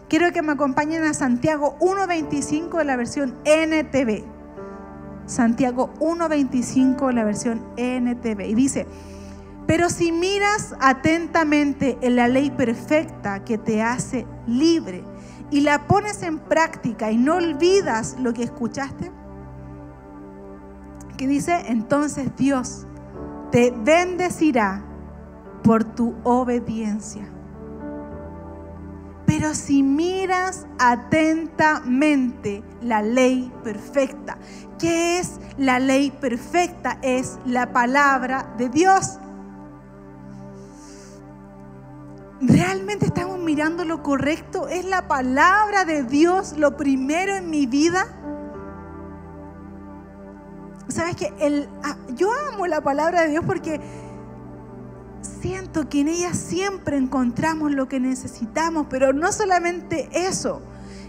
Quiero 0.09 0.33
que 0.33 0.41
me 0.41 0.51
acompañen 0.51 1.03
a 1.03 1.13
Santiago 1.13 1.77
1.25 1.79 2.79
de 2.79 2.83
la 2.83 2.97
versión 2.97 3.33
NTV. 3.45 4.25
Santiago 5.25 5.93
1.25 6.01 7.07
de 7.07 7.13
la 7.13 7.23
versión 7.23 7.61
NTV. 7.77 8.41
Y 8.49 8.53
dice, 8.53 8.87
pero 9.71 9.89
si 9.89 10.11
miras 10.11 10.75
atentamente 10.81 11.97
en 12.01 12.17
la 12.17 12.27
ley 12.27 12.51
perfecta 12.51 13.45
que 13.45 13.57
te 13.57 13.81
hace 13.81 14.27
libre 14.45 15.01
y 15.49 15.61
la 15.61 15.87
pones 15.87 16.23
en 16.23 16.39
práctica 16.39 17.09
y 17.09 17.15
no 17.15 17.35
olvidas 17.35 18.17
lo 18.19 18.33
que 18.33 18.43
escuchaste, 18.43 19.13
que 21.15 21.25
dice, 21.25 21.67
entonces 21.67 22.35
Dios 22.35 22.85
te 23.53 23.71
bendecirá 23.71 24.83
por 25.63 25.85
tu 25.85 26.15
obediencia. 26.25 27.31
Pero 29.25 29.53
si 29.53 29.83
miras 29.83 30.67
atentamente 30.79 32.61
la 32.81 33.01
ley 33.01 33.49
perfecta, 33.63 34.37
¿qué 34.77 35.19
es 35.19 35.39
la 35.57 35.79
ley 35.79 36.11
perfecta? 36.11 36.99
Es 37.01 37.39
la 37.45 37.71
palabra 37.71 38.53
de 38.57 38.67
Dios. 38.67 39.20
¿Realmente 42.41 43.05
estamos 43.05 43.37
mirando 43.37 43.85
lo 43.85 44.01
correcto? 44.01 44.67
¿Es 44.67 44.83
la 44.85 45.07
palabra 45.07 45.85
de 45.85 46.03
Dios 46.03 46.57
lo 46.57 46.75
primero 46.75 47.35
en 47.35 47.51
mi 47.51 47.67
vida? 47.67 48.07
¿Sabes 50.87 51.15
que 51.15 51.31
ah, 51.83 51.97
yo 52.15 52.31
amo 52.51 52.65
la 52.65 52.81
palabra 52.81 53.21
de 53.21 53.29
Dios 53.29 53.43
porque 53.45 53.79
siento 55.21 55.87
que 55.87 56.01
en 56.01 56.07
ella 56.07 56.33
siempre 56.33 56.97
encontramos 56.97 57.71
lo 57.71 57.87
que 57.87 57.99
necesitamos, 57.99 58.87
pero 58.89 59.13
no 59.13 59.31
solamente 59.31 60.09
eso. 60.11 60.63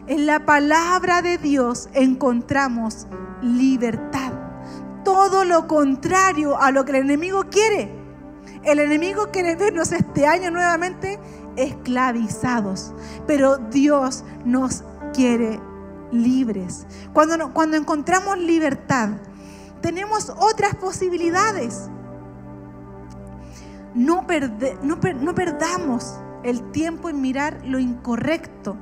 En 0.06 0.26
la 0.26 0.44
palabra 0.44 1.22
de 1.22 1.38
Dios 1.38 1.88
encontramos 1.94 3.06
libertad. 3.40 4.32
Todo 5.02 5.44
lo 5.44 5.66
contrario 5.66 6.60
a 6.60 6.72
lo 6.72 6.84
que 6.84 6.92
el 6.92 7.04
enemigo 7.04 7.44
quiere. 7.50 8.01
El 8.64 8.78
enemigo 8.78 9.28
quiere 9.32 9.56
vernos 9.56 9.90
este 9.92 10.26
año 10.26 10.50
nuevamente 10.50 11.18
esclavizados, 11.56 12.94
pero 13.26 13.58
Dios 13.58 14.24
nos 14.44 14.84
quiere 15.12 15.60
libres. 16.12 16.86
Cuando, 17.12 17.52
cuando 17.52 17.76
encontramos 17.76 18.38
libertad, 18.38 19.10
tenemos 19.80 20.30
otras 20.38 20.76
posibilidades. 20.76 21.88
no, 23.94 24.24
no 24.82 25.34
perdamos 25.34 26.20
el 26.44 26.70
tiempo 26.70 27.08
en 27.08 27.20
mirar 27.20 27.60
lo 27.64 27.78
incorrecto. 27.78 28.76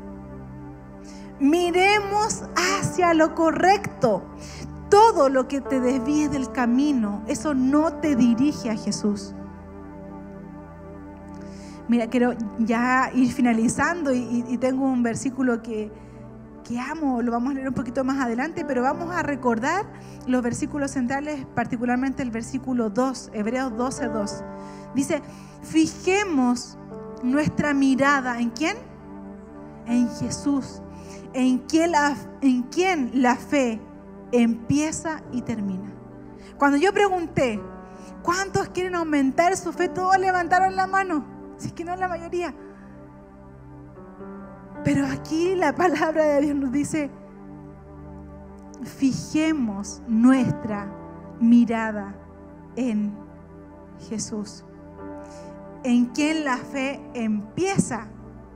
Miremos 1.38 2.42
hacia 2.54 3.14
lo 3.14 3.34
correcto. 3.34 4.22
Todo 4.90 5.28
lo 5.28 5.48
que 5.48 5.60
te 5.60 5.80
desvíe 5.80 6.28
del 6.28 6.52
camino, 6.52 7.22
eso 7.28 7.54
no 7.54 7.94
te 7.94 8.16
dirige 8.16 8.70
a 8.70 8.76
Jesús. 8.76 9.34
Mira, 11.90 12.06
quiero 12.06 12.34
ya 12.60 13.10
ir 13.12 13.32
finalizando 13.32 14.14
y, 14.14 14.56
tengo 14.58 14.84
un 14.84 15.02
versículo 15.02 15.60
que, 15.60 15.90
amo, 16.88 17.20
lo 17.20 17.32
vamos 17.32 17.50
a 17.50 17.54
leer 17.54 17.66
un 17.66 17.74
poquito 17.74 18.04
más 18.04 18.24
adelante, 18.24 18.64
pero 18.64 18.80
vamos 18.82 19.12
a 19.12 19.24
recordar 19.24 19.86
los 20.28 20.40
versículos 20.40 20.92
centrales, 20.92 21.44
particularmente 21.56 22.22
el 22.22 22.30
versículo 22.30 22.90
2, 22.90 23.30
Hebreos 23.32 23.76
12, 23.76 24.06
2. 24.06 24.44
Dice, 24.94 25.20
fijemos 25.62 26.78
nuestra 27.24 27.74
mirada 27.74 28.38
en 28.38 28.50
quién? 28.50 28.76
En 29.86 30.08
Jesús, 30.10 30.82
en 31.32 31.58
quien 31.58 31.90
la, 31.90 32.16
en 32.40 32.62
quien 32.62 33.10
la 33.20 33.34
fe 33.34 33.80
empieza 34.30 35.24
y 35.32 35.42
termina. 35.42 35.90
Cuando 36.56 36.76
yo 36.76 36.92
pregunté, 36.92 37.60
¿cuántos 38.22 38.68
quieren 38.68 38.94
aumentar 38.94 39.56
su 39.56 39.72
fe? 39.72 39.88
Todos 39.88 40.20
levantaron 40.20 40.76
la 40.76 40.86
mano, 40.86 41.39
si 41.60 41.68
es 41.68 41.72
que 41.72 41.84
no 41.84 41.94
la 41.94 42.08
mayoría. 42.08 42.52
Pero 44.82 45.06
aquí 45.06 45.54
la 45.54 45.72
palabra 45.76 46.24
de 46.24 46.40
Dios 46.40 46.56
nos 46.56 46.72
dice, 46.72 47.08
fijemos 48.82 50.02
nuestra 50.08 50.92
mirada 51.38 52.16
en 52.74 53.16
Jesús 54.08 54.64
en 55.82 56.06
quien 56.06 56.44
la 56.44 56.56
fe 56.56 57.04
empieza 57.14 58.06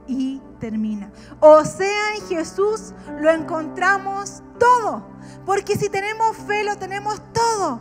y 0.07 0.41
termina. 0.61 1.11
O 1.41 1.65
sea, 1.65 2.15
en 2.17 2.23
Jesús 2.27 2.95
lo 3.21 3.31
encontramos 3.31 4.45
todo. 4.59 5.03
Porque 5.47 5.77
si 5.77 5.89
tenemos 5.89 6.37
fe, 6.37 6.65
lo 6.65 6.77
tenemos 6.77 7.23
todo. 7.33 7.81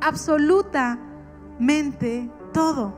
Absolutamente 0.00 2.30
todo. 2.52 2.94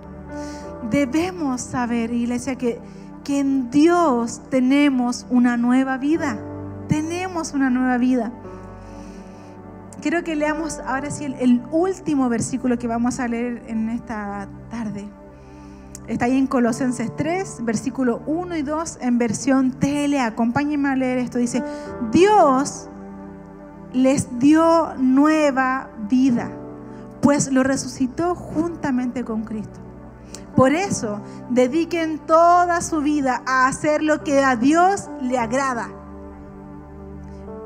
Debemos 0.90 1.60
saber, 1.60 2.12
iglesia, 2.12 2.56
que, 2.56 2.80
que 3.24 3.40
en 3.40 3.70
Dios 3.70 4.40
tenemos 4.50 5.26
una 5.30 5.56
nueva 5.56 5.98
vida. 5.98 6.38
Tenemos 6.88 7.52
una 7.52 7.70
nueva 7.70 7.98
vida. 7.98 8.32
Quiero 10.00 10.22
que 10.22 10.36
leamos 10.36 10.78
ahora 10.86 11.10
sí 11.10 11.24
el, 11.24 11.60
último 11.72 12.28
versículo 12.28 12.78
que 12.78 12.86
vamos 12.86 13.18
a 13.18 13.26
leer 13.26 13.64
en 13.66 13.88
esta 13.88 14.48
tarde. 14.70 15.08
Está 16.06 16.26
ahí 16.26 16.38
en 16.38 16.46
Colosenses 16.46 17.14
3, 17.16 17.64
versículo 17.64 18.22
1 18.26 18.56
y 18.56 18.62
2 18.62 18.98
en 19.00 19.18
versión 19.18 19.72
tele. 19.72 20.20
Acompáñenme 20.20 20.88
a 20.88 20.96
leer 20.96 21.18
esto. 21.18 21.38
Dice, 21.38 21.64
Dios 22.12 22.88
les 23.92 24.38
dio 24.38 24.94
nueva 24.98 25.90
vida, 26.08 26.50
pues 27.20 27.50
lo 27.50 27.64
resucitó 27.64 28.36
juntamente 28.36 29.24
con 29.24 29.42
Cristo. 29.42 29.80
Por 30.58 30.72
eso, 30.72 31.20
dediquen 31.50 32.18
toda 32.18 32.80
su 32.80 33.00
vida 33.00 33.42
a 33.46 33.68
hacer 33.68 34.02
lo 34.02 34.24
que 34.24 34.42
a 34.42 34.56
Dios 34.56 35.08
le 35.20 35.38
agrada 35.38 35.88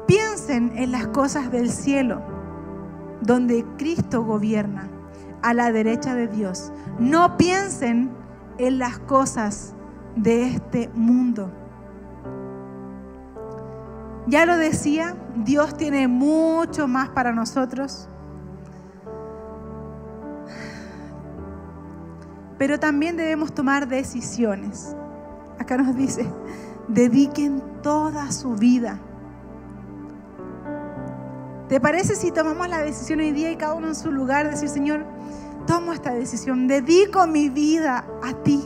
Piensen 0.06 0.72
en 0.76 0.92
las 0.92 1.06
cosas 1.06 1.50
del 1.50 1.70
cielo, 1.70 2.20
donde 3.22 3.64
Cristo 3.78 4.22
gobierna, 4.22 4.90
a 5.40 5.54
la 5.54 5.72
derecha 5.72 6.14
de 6.14 6.28
Dios. 6.28 6.70
No 6.98 7.38
piensen 7.38 8.10
en 8.58 8.78
las 8.78 8.98
cosas 8.98 9.74
de 10.14 10.48
este 10.48 10.90
mundo. 10.92 11.50
Ya 14.26 14.44
lo 14.44 14.58
decía, 14.58 15.16
Dios 15.34 15.78
tiene 15.78 16.08
mucho 16.08 16.86
más 16.88 17.08
para 17.08 17.32
nosotros. 17.32 18.06
Pero 22.62 22.78
también 22.78 23.16
debemos 23.16 23.52
tomar 23.52 23.88
decisiones. 23.88 24.94
Acá 25.58 25.76
nos 25.76 25.96
dice, 25.96 26.24
dediquen 26.86 27.60
toda 27.82 28.30
su 28.30 28.54
vida 28.54 29.00
¿Te 31.68 31.80
parece 31.80 32.14
si 32.14 32.30
tomamos 32.30 32.68
la 32.68 32.82
decisión 32.82 33.18
hoy 33.18 33.32
día 33.32 33.50
y 33.50 33.56
cada 33.56 33.74
uno 33.74 33.88
en 33.88 33.96
su 33.96 34.12
lugar, 34.12 34.48
decir, 34.48 34.68
Señor, 34.68 35.04
tomo 35.66 35.92
esta 35.92 36.12
decisión, 36.14 36.68
dedico 36.68 37.26
mi 37.26 37.48
vida 37.48 38.04
a 38.22 38.32
ti? 38.44 38.62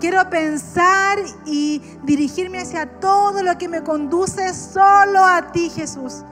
Quiero 0.00 0.28
pensar 0.30 1.16
y 1.46 1.80
dirigirme 2.02 2.58
hacia 2.58 2.98
todo 2.98 3.44
lo 3.44 3.56
que 3.56 3.68
me 3.68 3.84
conduce 3.84 4.52
solo 4.52 5.22
a 5.22 5.52
ti, 5.52 5.70
Jesús. 5.70 6.24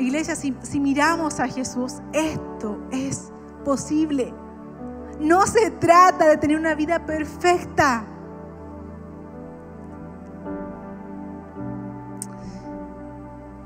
Iglesia, 0.00 0.34
si, 0.34 0.80
miramos 0.80 1.40
a 1.40 1.48
Jesús, 1.48 2.00
esto 2.12 2.78
es 2.90 3.30
posible. 3.64 4.32
No 5.20 5.46
se 5.46 5.70
trata 5.70 6.26
de 6.28 6.36
tener 6.36 6.58
una 6.58 6.74
vida 6.74 7.04
perfecta. 7.06 8.06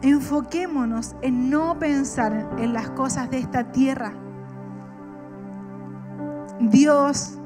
enfoquémonos 0.03 1.16
en 1.23 1.49
no 1.49 1.79
pensar 1.79 2.51
en 2.59 2.75
las 2.75 2.90
cosas 2.90 3.31
de 3.31 3.38
esta 3.38 3.73
tierra. 3.73 4.12
Dios 6.61 7.38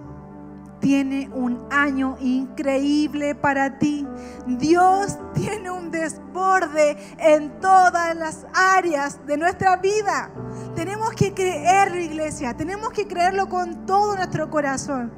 tiene 0.80 1.30
un 1.34 1.66
año 1.70 2.16
increíble 2.20 3.34
para 3.34 3.78
ti. 3.78 4.06
Dios 4.46 5.18
tiene 5.34 5.70
un 5.70 5.90
desborde 5.90 6.96
en 7.18 7.60
todas 7.60 8.16
las 8.16 8.46
áreas 8.54 9.24
de 9.26 9.36
nuestra 9.36 9.76
vida. 9.76 10.30
Tenemos 10.74 11.10
que 11.12 11.34
creerlo, 11.34 11.98
iglesia. 11.98 12.56
Tenemos 12.56 12.90
que 12.90 13.06
creerlo 13.06 13.48
con 13.48 13.86
todo 13.86 14.16
nuestro 14.16 14.50
corazón. 14.50 15.12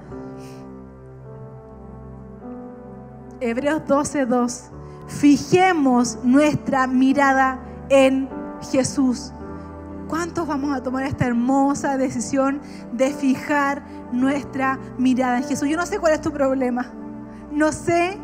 Hebreos 3.40 3.82
12:2 3.86 4.70
fijemos 5.08 6.18
nuestra 6.22 6.86
mirada 6.86 7.58
en 7.88 8.28
Jesús. 8.70 9.32
¿Cuántos 10.10 10.48
vamos 10.48 10.76
a 10.76 10.82
tomar 10.82 11.04
esta 11.04 11.24
hermosa 11.24 11.96
decisión 11.96 12.60
de 12.92 13.12
fijar 13.14 13.84
nuestra 14.10 14.76
mirada 14.98 15.38
en 15.38 15.44
Jesús? 15.44 15.68
Yo 15.68 15.76
no 15.76 15.86
sé 15.86 16.00
cuál 16.00 16.14
es 16.14 16.20
tu 16.20 16.32
problema. 16.32 16.90
No 17.52 17.70
sé 17.70 18.18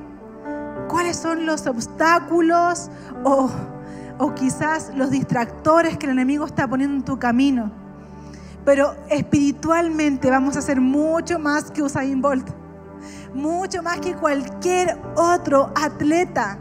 cuáles 0.89 1.17
son 1.17 1.47
los 1.47 1.65
obstáculos 1.69 2.91
o, 3.23 3.49
o 4.19 4.35
quizás 4.35 4.91
los 4.97 5.11
distractores 5.11 5.97
que 5.97 6.07
el 6.07 6.13
enemigo 6.13 6.45
está 6.45 6.67
poniendo 6.67 6.97
en 6.97 7.05
tu 7.05 7.21
camino. 7.21 7.71
Pero 8.65 8.97
espiritualmente 9.09 10.29
vamos 10.29 10.57
a 10.57 10.63
ser 10.63 10.81
mucho 10.81 11.39
más 11.39 11.71
que 11.71 11.85
Usain 11.85 12.21
Bolt. 12.21 12.51
Mucho 13.33 13.85
más 13.85 14.01
que 14.01 14.17
cualquier 14.17 14.99
otro 15.15 15.71
atleta. 15.77 16.59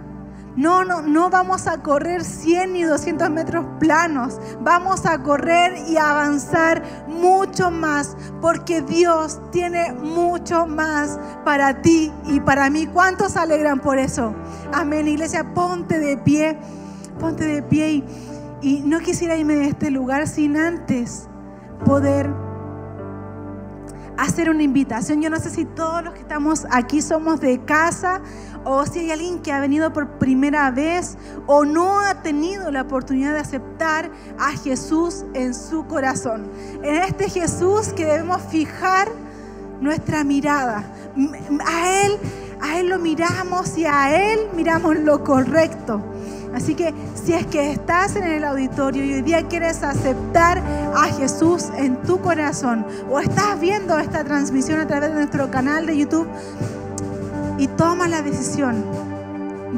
No, 0.56 0.86
no, 0.86 1.02
no 1.02 1.30
vamos 1.30 1.68
a 1.68 1.82
correr 1.82 2.24
100 2.24 2.74
ni 2.74 2.84
200 2.84 3.30
metros 3.30 3.66
planos. 3.80 4.40
Vamos 4.62 5.06
a 5.06 5.22
correr 5.22 5.74
y 5.88 5.98
avanzar 5.98 6.82
mucho 7.08 7.72
más 7.72 8.16
porque 8.42 8.82
Dios 8.82 9.42
tiene 9.52 9.92
mucho 9.94 10.66
más 10.66 11.20
para 11.44 11.82
ti 11.82 12.12
y 12.26 12.40
para 12.40 12.70
mí. 12.70 12.88
¿Cuántos 12.88 13.36
alegran 13.36 13.80
por 13.80 13.98
eso? 13.98 14.34
Amén, 14.74 15.08
iglesia, 15.08 15.54
ponte 15.54 16.00
de 16.00 16.18
pie, 16.18 16.58
ponte 17.20 17.46
de 17.46 17.62
pie 17.62 17.92
y, 17.92 18.06
y 18.62 18.82
no 18.82 19.00
quisiera 19.00 19.36
irme 19.36 19.56
de 19.56 19.68
este 19.68 19.92
lugar 19.92 20.28
sin 20.28 20.56
antes 20.56 21.28
poder 21.86 22.30
hacer 24.18 24.50
una 24.50 24.64
invitación. 24.64 25.22
Yo 25.22 25.30
no 25.30 25.40
sé 25.40 25.50
si 25.50 25.66
todos 25.66 26.04
los 26.04 26.14
que 26.14 26.22
estamos 26.22 26.66
aquí 26.72 27.02
somos 27.02 27.40
de 27.40 27.64
casa 27.64 28.22
o 28.64 28.86
si 28.86 29.00
hay 29.00 29.12
alguien 29.12 29.40
que 29.40 29.52
ha 29.52 29.60
venido 29.60 29.94
por 29.94 30.18
primera 30.18 30.72
vez 30.72 31.18
o 31.48 31.66
no 31.66 32.00
ha 32.00 32.22
tenido 32.22 32.72
la 32.72 32.82
oportunidad 32.82 33.34
de 33.34 33.40
aceptar 33.40 34.10
a 34.40 34.52
Jesús 34.52 35.26
en 35.34 35.54
su 35.54 35.86
corazón. 35.88 36.50
En 36.84 36.96
este 36.96 37.30
Jesús 37.30 37.94
que 37.94 38.06
debemos 38.06 38.42
fijar 38.44 39.08
nuestra 39.82 40.24
mirada. 40.24 40.84
A 41.66 42.04
Él, 42.04 42.18
a 42.62 42.80
Él 42.80 42.90
lo 42.90 43.00
miramos 43.00 43.78
y 43.78 43.86
a 43.86 44.32
Él 44.32 44.40
miramos 44.56 44.98
lo 44.98 45.24
correcto. 45.24 46.02
Así 46.56 46.74
que 46.74 46.94
si 47.22 47.34
es 47.34 47.46
que 47.48 47.72
estás 47.72 48.16
en 48.16 48.24
el 48.24 48.46
auditorio 48.46 49.04
y 49.04 49.14
hoy 49.16 49.22
día 49.22 49.46
quieres 49.48 49.84
aceptar 49.84 50.64
a 50.96 51.04
Jesús 51.08 51.66
en 51.78 51.98
tu 52.04 52.22
corazón 52.22 52.86
o 53.10 53.20
estás 53.20 53.60
viendo 53.60 54.00
esta 54.00 54.24
transmisión 54.24 54.80
a 54.80 54.88
través 54.88 55.10
de 55.10 55.16
nuestro 55.16 55.52
canal 55.52 55.86
de 55.86 55.98
YouTube 55.98 56.28
y 57.58 57.68
toma 57.68 58.08
la 58.08 58.22
decisión 58.22 58.86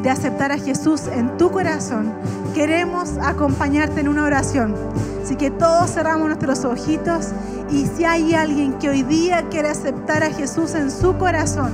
de 0.03 0.09
aceptar 0.11 0.51
a 0.51 0.59
Jesús 0.59 1.07
en 1.07 1.35
tu 1.37 1.49
corazón, 1.49 2.13
queremos 2.53 3.17
acompañarte 3.21 4.01
en 4.01 4.07
una 4.07 4.23
oración. 4.23 4.75
Así 5.23 5.35
que 5.35 5.49
todos 5.49 5.91
cerramos 5.91 6.27
nuestros 6.27 6.63
ojitos 6.63 7.29
y 7.71 7.87
si 7.87 8.05
hay 8.05 8.35
alguien 8.35 8.73
que 8.73 8.89
hoy 8.89 9.01
día 9.01 9.43
quiere 9.49 9.69
aceptar 9.69 10.23
a 10.23 10.29
Jesús 10.29 10.75
en 10.75 10.91
su 10.91 11.17
corazón, 11.17 11.71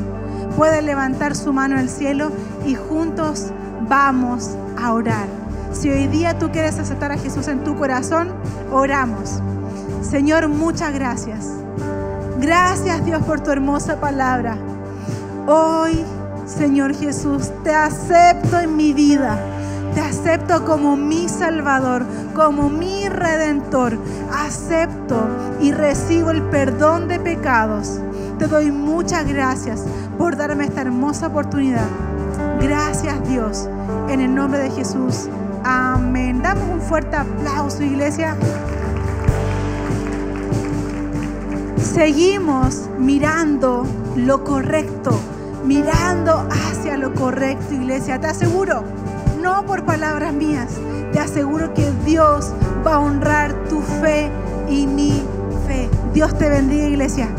puede 0.55 0.81
levantar 0.81 1.35
su 1.35 1.51
mano 1.51 1.77
al 1.77 1.89
cielo 1.89 2.31
y 2.65 2.75
juntos 2.75 3.51
vamos 3.89 4.55
a 4.77 4.93
orar. 4.93 5.27
Si 5.71 5.89
hoy 5.89 6.07
día 6.07 6.37
tú 6.37 6.51
quieres 6.51 6.77
aceptar 6.79 7.11
a 7.11 7.17
Jesús 7.17 7.47
en 7.47 7.63
tu 7.63 7.75
corazón, 7.75 8.31
oramos. 8.71 9.41
Señor, 10.01 10.47
muchas 10.47 10.93
gracias. 10.93 11.47
Gracias 12.39 13.03
Dios 13.05 13.23
por 13.23 13.39
tu 13.39 13.51
hermosa 13.51 13.99
palabra. 13.99 14.57
Hoy, 15.47 16.03
Señor 16.45 16.93
Jesús, 16.93 17.51
te 17.63 17.73
acepto 17.73 18.59
en 18.59 18.75
mi 18.75 18.93
vida. 18.93 19.37
Te 19.93 20.01
acepto 20.01 20.65
como 20.65 20.95
mi 20.95 21.29
Salvador, 21.29 22.05
como 22.35 22.69
mi 22.69 23.07
Redentor. 23.09 23.97
Acepto 24.33 25.27
y 25.61 25.71
recibo 25.71 26.31
el 26.31 26.41
perdón 26.43 27.07
de 27.07 27.19
pecados. 27.19 27.99
Te 28.39 28.47
doy 28.47 28.71
muchas 28.71 29.27
gracias 29.27 29.83
por 30.17 30.35
darme 30.35 30.65
esta 30.65 30.81
hermosa 30.81 31.27
oportunidad. 31.27 31.87
Gracias 32.59 33.27
Dios. 33.27 33.69
En 34.09 34.21
el 34.21 34.33
nombre 34.33 34.59
de 34.59 34.71
Jesús. 34.71 35.27
Amén. 35.63 36.41
Damos 36.41 36.69
un 36.69 36.81
fuerte 36.81 37.15
aplauso, 37.15 37.83
iglesia. 37.83 38.35
Seguimos 41.77 42.89
mirando 42.97 43.85
lo 44.15 44.43
correcto, 44.43 45.11
mirando 45.65 46.47
hacia 46.49 46.97
lo 46.97 47.13
correcto, 47.13 47.73
iglesia. 47.73 48.19
Te 48.19 48.27
aseguro, 48.27 48.83
no 49.41 49.65
por 49.65 49.85
palabras 49.85 50.33
mías, 50.33 50.69
te 51.11 51.19
aseguro 51.19 51.73
que 51.73 51.91
Dios 52.05 52.51
va 52.85 52.95
a 52.95 52.99
honrar 52.99 53.53
tu 53.69 53.81
fe 54.01 54.31
y 54.69 54.87
mi 54.87 55.23
fe. 55.67 55.89
Dios 56.13 56.37
te 56.37 56.49
bendiga, 56.49 56.85
iglesia. 56.85 57.29